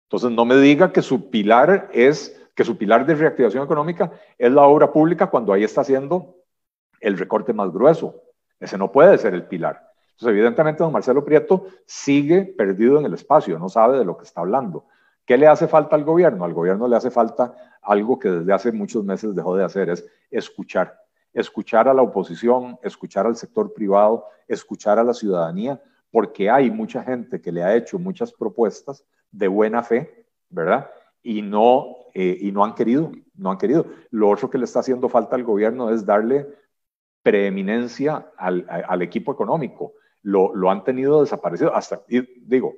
[0.04, 4.50] Entonces no me diga que su pilar es que su pilar de reactivación económica es
[4.50, 6.36] la obra pública cuando ahí está haciendo
[6.98, 8.22] el recorte más grueso.
[8.58, 9.92] Ese no puede ser el pilar.
[10.12, 14.24] Entonces, evidentemente, don Marcelo Prieto sigue perdido en el espacio, no sabe de lo que
[14.24, 14.86] está hablando.
[15.24, 16.44] ¿Qué le hace falta al gobierno?
[16.44, 20.04] Al gobierno le hace falta algo que desde hace muchos meses dejó de hacer, es
[20.30, 20.98] escuchar.
[21.32, 27.02] Escuchar a la oposición, escuchar al sector privado, escuchar a la ciudadanía, porque hay mucha
[27.02, 30.90] gente que le ha hecho muchas propuestas de buena fe, ¿verdad?
[31.22, 33.86] Y no eh, y no han querido, no han querido.
[34.10, 36.46] Lo otro que le está haciendo falta al gobierno es darle
[37.22, 39.94] preeminencia al, al equipo económico.
[40.22, 42.74] Lo, lo, han tenido desaparecido hasta, digo,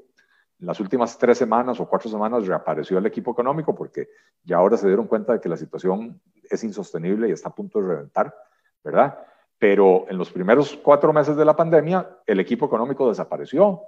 [0.65, 4.09] en las últimas tres semanas o cuatro semanas reapareció el equipo económico porque
[4.43, 7.82] ya ahora se dieron cuenta de que la situación es insostenible y está a punto
[7.82, 8.35] de reventar,
[8.82, 9.19] ¿verdad?
[9.59, 13.82] Pero en los primeros cuatro meses de la pandemia, el equipo económico desapareció,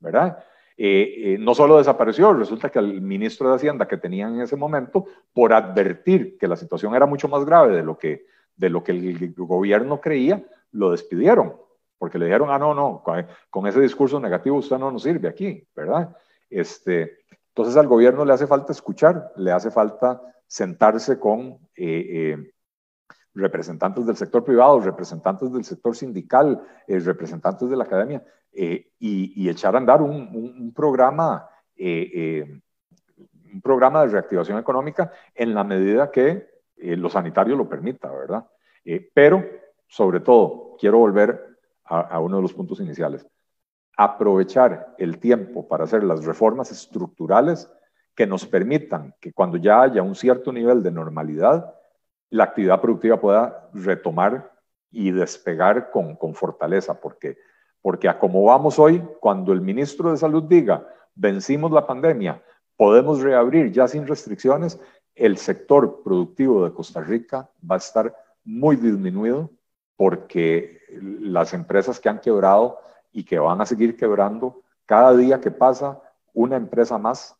[0.00, 0.38] ¿verdad?
[0.78, 4.56] Eh, eh, no solo desapareció, resulta que el ministro de Hacienda que tenían en ese
[4.56, 5.04] momento,
[5.34, 8.24] por advertir que la situación era mucho más grave de lo que,
[8.56, 11.56] de lo que el gobierno creía, lo despidieron,
[12.02, 13.00] porque le dijeron, ah, no, no,
[13.48, 16.12] con, ese discurso negativo usted no nos sirve aquí, ¿verdad?
[16.50, 17.18] Este,
[17.50, 22.50] entonces al gobierno le hace falta escuchar, le hace falta sentarse con eh,
[23.34, 28.20] representantes del sector privado, representantes del sector sindical, representantes de la academia,
[28.52, 32.60] eh, y, echar a andar un, programa, eh, eh,
[33.54, 38.44] un programa de reactivación económica en la medida que lo sanitario lo permita, ¿verdad?
[39.14, 39.44] pero,
[39.86, 41.51] sobre todo, quiero volver
[41.84, 43.26] a, uno de los puntos iniciales,
[43.96, 47.70] aprovechar el tiempo para hacer las reformas estructurales
[48.14, 51.74] que nos permitan que cuando ya haya un cierto nivel de normalidad,
[52.30, 54.52] la actividad productiva pueda retomar
[54.90, 57.36] y despegar con, con fortaleza, porque
[57.82, 62.40] porque a como vamos hoy, cuando el ministro de Salud diga, vencimos la pandemia,
[62.76, 64.80] podemos reabrir ya sin restricciones,
[65.14, 68.14] el sector productivo de Costa Rica va a estar
[68.44, 69.50] muy disminuido
[69.96, 72.78] porque las empresas que han quebrado
[73.12, 76.00] y que van a seguir quebrando, cada día que pasa,
[76.34, 77.36] una empresa más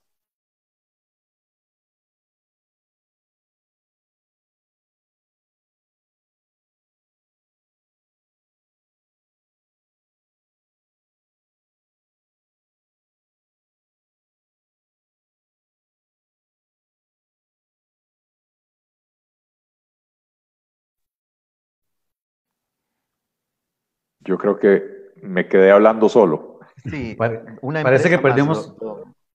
[24.24, 26.60] Yo creo que me quedé hablando solo.
[26.84, 27.16] Sí,
[27.82, 28.74] parece que perdimos,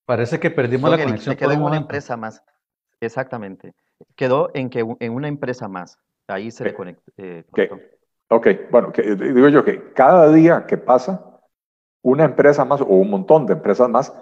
[0.05, 1.35] parece que perdimos la conexión.
[1.35, 2.43] quedó en una empresa más.
[2.99, 3.73] Exactamente.
[4.15, 5.97] Quedó en que en una empresa más.
[6.27, 7.11] Ahí se le conectó.
[7.17, 7.45] Eh,
[8.27, 11.39] ok, bueno, digo yo que cada día que pasa,
[12.01, 14.13] una empresa más o un montón de empresas más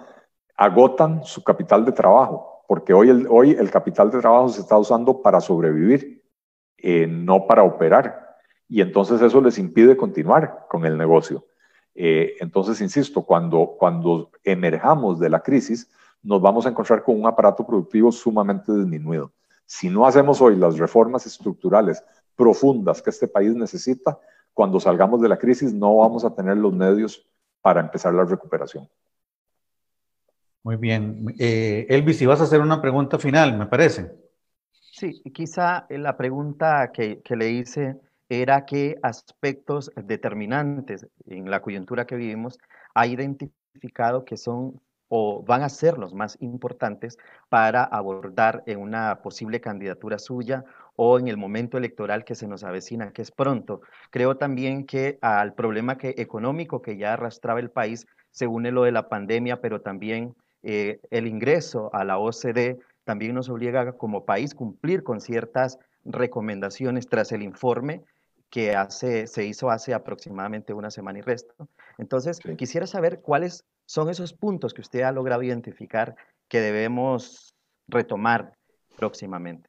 [0.56, 4.78] agotan su capital de trabajo, porque hoy el, hoy el capital de trabajo se está
[4.78, 6.22] usando para sobrevivir,
[6.78, 8.25] eh, no para operar
[8.68, 11.46] y entonces eso les impide continuar con el negocio.
[11.94, 15.90] Eh, entonces, insisto, cuando, cuando emerjamos de la crisis,
[16.22, 19.32] nos vamos a encontrar con un aparato productivo sumamente disminuido.
[19.64, 24.18] Si no hacemos hoy las reformas estructurales profundas que este país necesita,
[24.52, 27.26] cuando salgamos de la crisis no vamos a tener los medios
[27.62, 28.88] para empezar la recuperación.
[30.62, 31.34] Muy bien.
[31.38, 34.10] Eh, Elvis, si vas a hacer una pregunta final, me parece.
[34.72, 42.06] Sí, quizá la pregunta que, que le hice era qué aspectos determinantes en la coyuntura
[42.06, 42.58] que vivimos
[42.94, 47.16] ha identificado que son o van a ser los más importantes
[47.48, 50.64] para abordar en una posible candidatura suya
[50.96, 53.82] o en el momento electoral que se nos avecina, que es pronto.
[54.10, 58.82] Creo también que al problema que, económico que ya arrastraba el país se une lo
[58.82, 64.24] de la pandemia, pero también eh, el ingreso a la OCDE también nos obliga como
[64.24, 68.02] país cumplir con ciertas recomendaciones tras el informe
[68.56, 71.68] que hace, se hizo hace aproximadamente una semana y resto.
[71.98, 76.16] Entonces, quisiera saber cuáles son esos puntos que usted ha logrado identificar
[76.48, 77.54] que debemos
[77.86, 78.54] retomar
[78.96, 79.68] próximamente.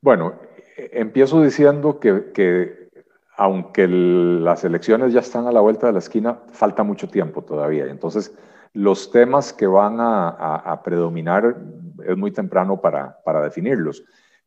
[0.00, 0.34] Bueno,
[0.76, 2.88] e, empiezo diciendo que,
[3.36, 7.86] aunque las elecciones ya están a la vuelta de la esquina, falta mucho tiempo todavía.
[7.86, 8.36] Entonces,
[8.72, 11.56] los temas que van a, predominar
[12.04, 14.02] es muy temprano para, definirlos.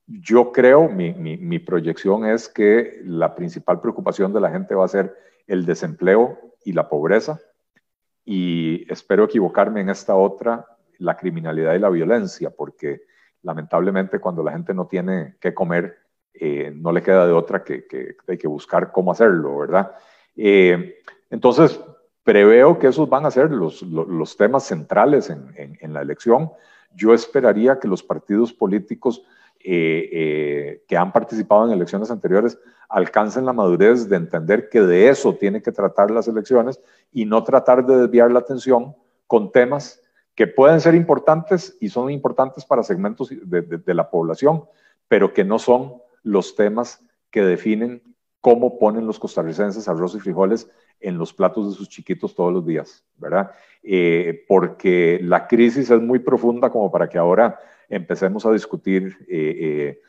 [0.06, 5.16] Yo creo, mi, proyección es que la principal preocupación de la gente va a ser
[5.48, 7.40] el desempleo y la pobreza.
[8.26, 10.66] Y espero equivocarme en esta otra,
[10.98, 13.04] la criminalidad y la violencia, porque
[13.44, 15.98] lamentablemente cuando la gente no tiene que comer,
[16.34, 17.86] eh, no le queda de otra que,
[18.28, 19.92] hay que buscar cómo hacerlo, ¿verdad?
[20.36, 21.80] Eh, entonces,
[22.24, 26.52] preveo que esos van a ser los, temas centrales en, en, la elección.
[26.96, 29.26] Yo esperaría que los partidos políticos
[29.64, 32.58] eh, que han participado en elecciones anteriores
[32.90, 36.80] alcancen la madurez de entender que de eso tiene que tratar las elecciones
[37.12, 38.96] y no tratar de desviar la atención
[39.26, 40.02] con temas
[40.36, 44.66] que pueden ser importantes y son importantes para segmentos de, la población,
[45.08, 48.13] pero que no son los temas que definen
[48.44, 52.66] cómo ponen los costarricenses arroz y frijoles en los platos de sus chiquitos todos los
[52.66, 53.52] días, ¿verdad?
[53.82, 57.58] Eh, porque la crisis es muy profunda como para que ahora
[57.88, 60.02] empecemos a discutir eh, eh,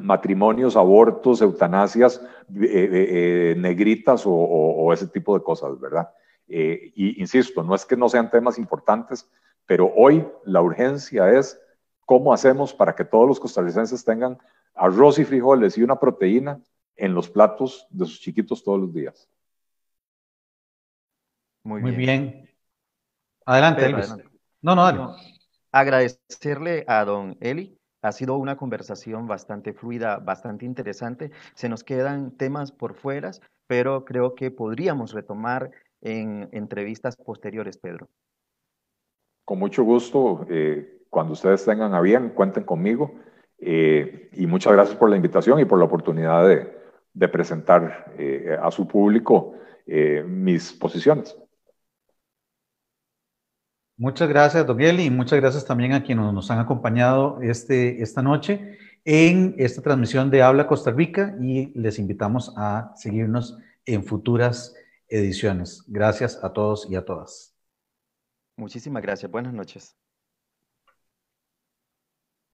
[0.00, 6.10] matrimonios, abortos, eutanasias, negritas o, ese tipo de cosas, ¿verdad?
[6.46, 9.28] Y insisto, no es que no sean temas importantes,
[9.66, 11.60] pero hoy la urgencia es
[12.06, 14.38] cómo hacemos para que todos los costarricenses tengan
[14.76, 16.60] arroz y frijoles y una proteína
[16.98, 19.28] en los platos de sus chiquitos todos los días.
[21.62, 22.48] Muy, bien.
[23.46, 23.90] Adelante,
[24.62, 25.00] No, no, dale.
[25.70, 27.78] Agradecerle a don Eli.
[28.02, 31.30] Ha sido una conversación bastante fluida, bastante interesante.
[31.54, 33.30] Se nos quedan temas por fuera,
[33.66, 35.70] pero creo que podríamos retomar
[36.00, 38.08] en entrevistas posteriores, Pedro.
[39.44, 43.14] Con mucho gusto, eh, cuando ustedes tengan a bien, cuenten conmigo
[43.58, 46.77] eh, y muchas gracias por la invitación y por la oportunidad de,
[47.26, 49.54] presentar eh, a su público
[50.26, 51.34] mis posiciones.
[53.96, 58.22] Muchas gracias, Don Eli, y muchas gracias también a quienes nos han acompañado este, esta
[58.22, 64.76] noche en esta transmisión de Habla Costa Rica y les invitamos a seguirnos en futuras
[65.08, 65.82] ediciones.
[65.88, 67.56] Gracias a todos y a todas.
[68.56, 69.32] Muchísimas gracias.
[69.32, 69.97] Buenas noches.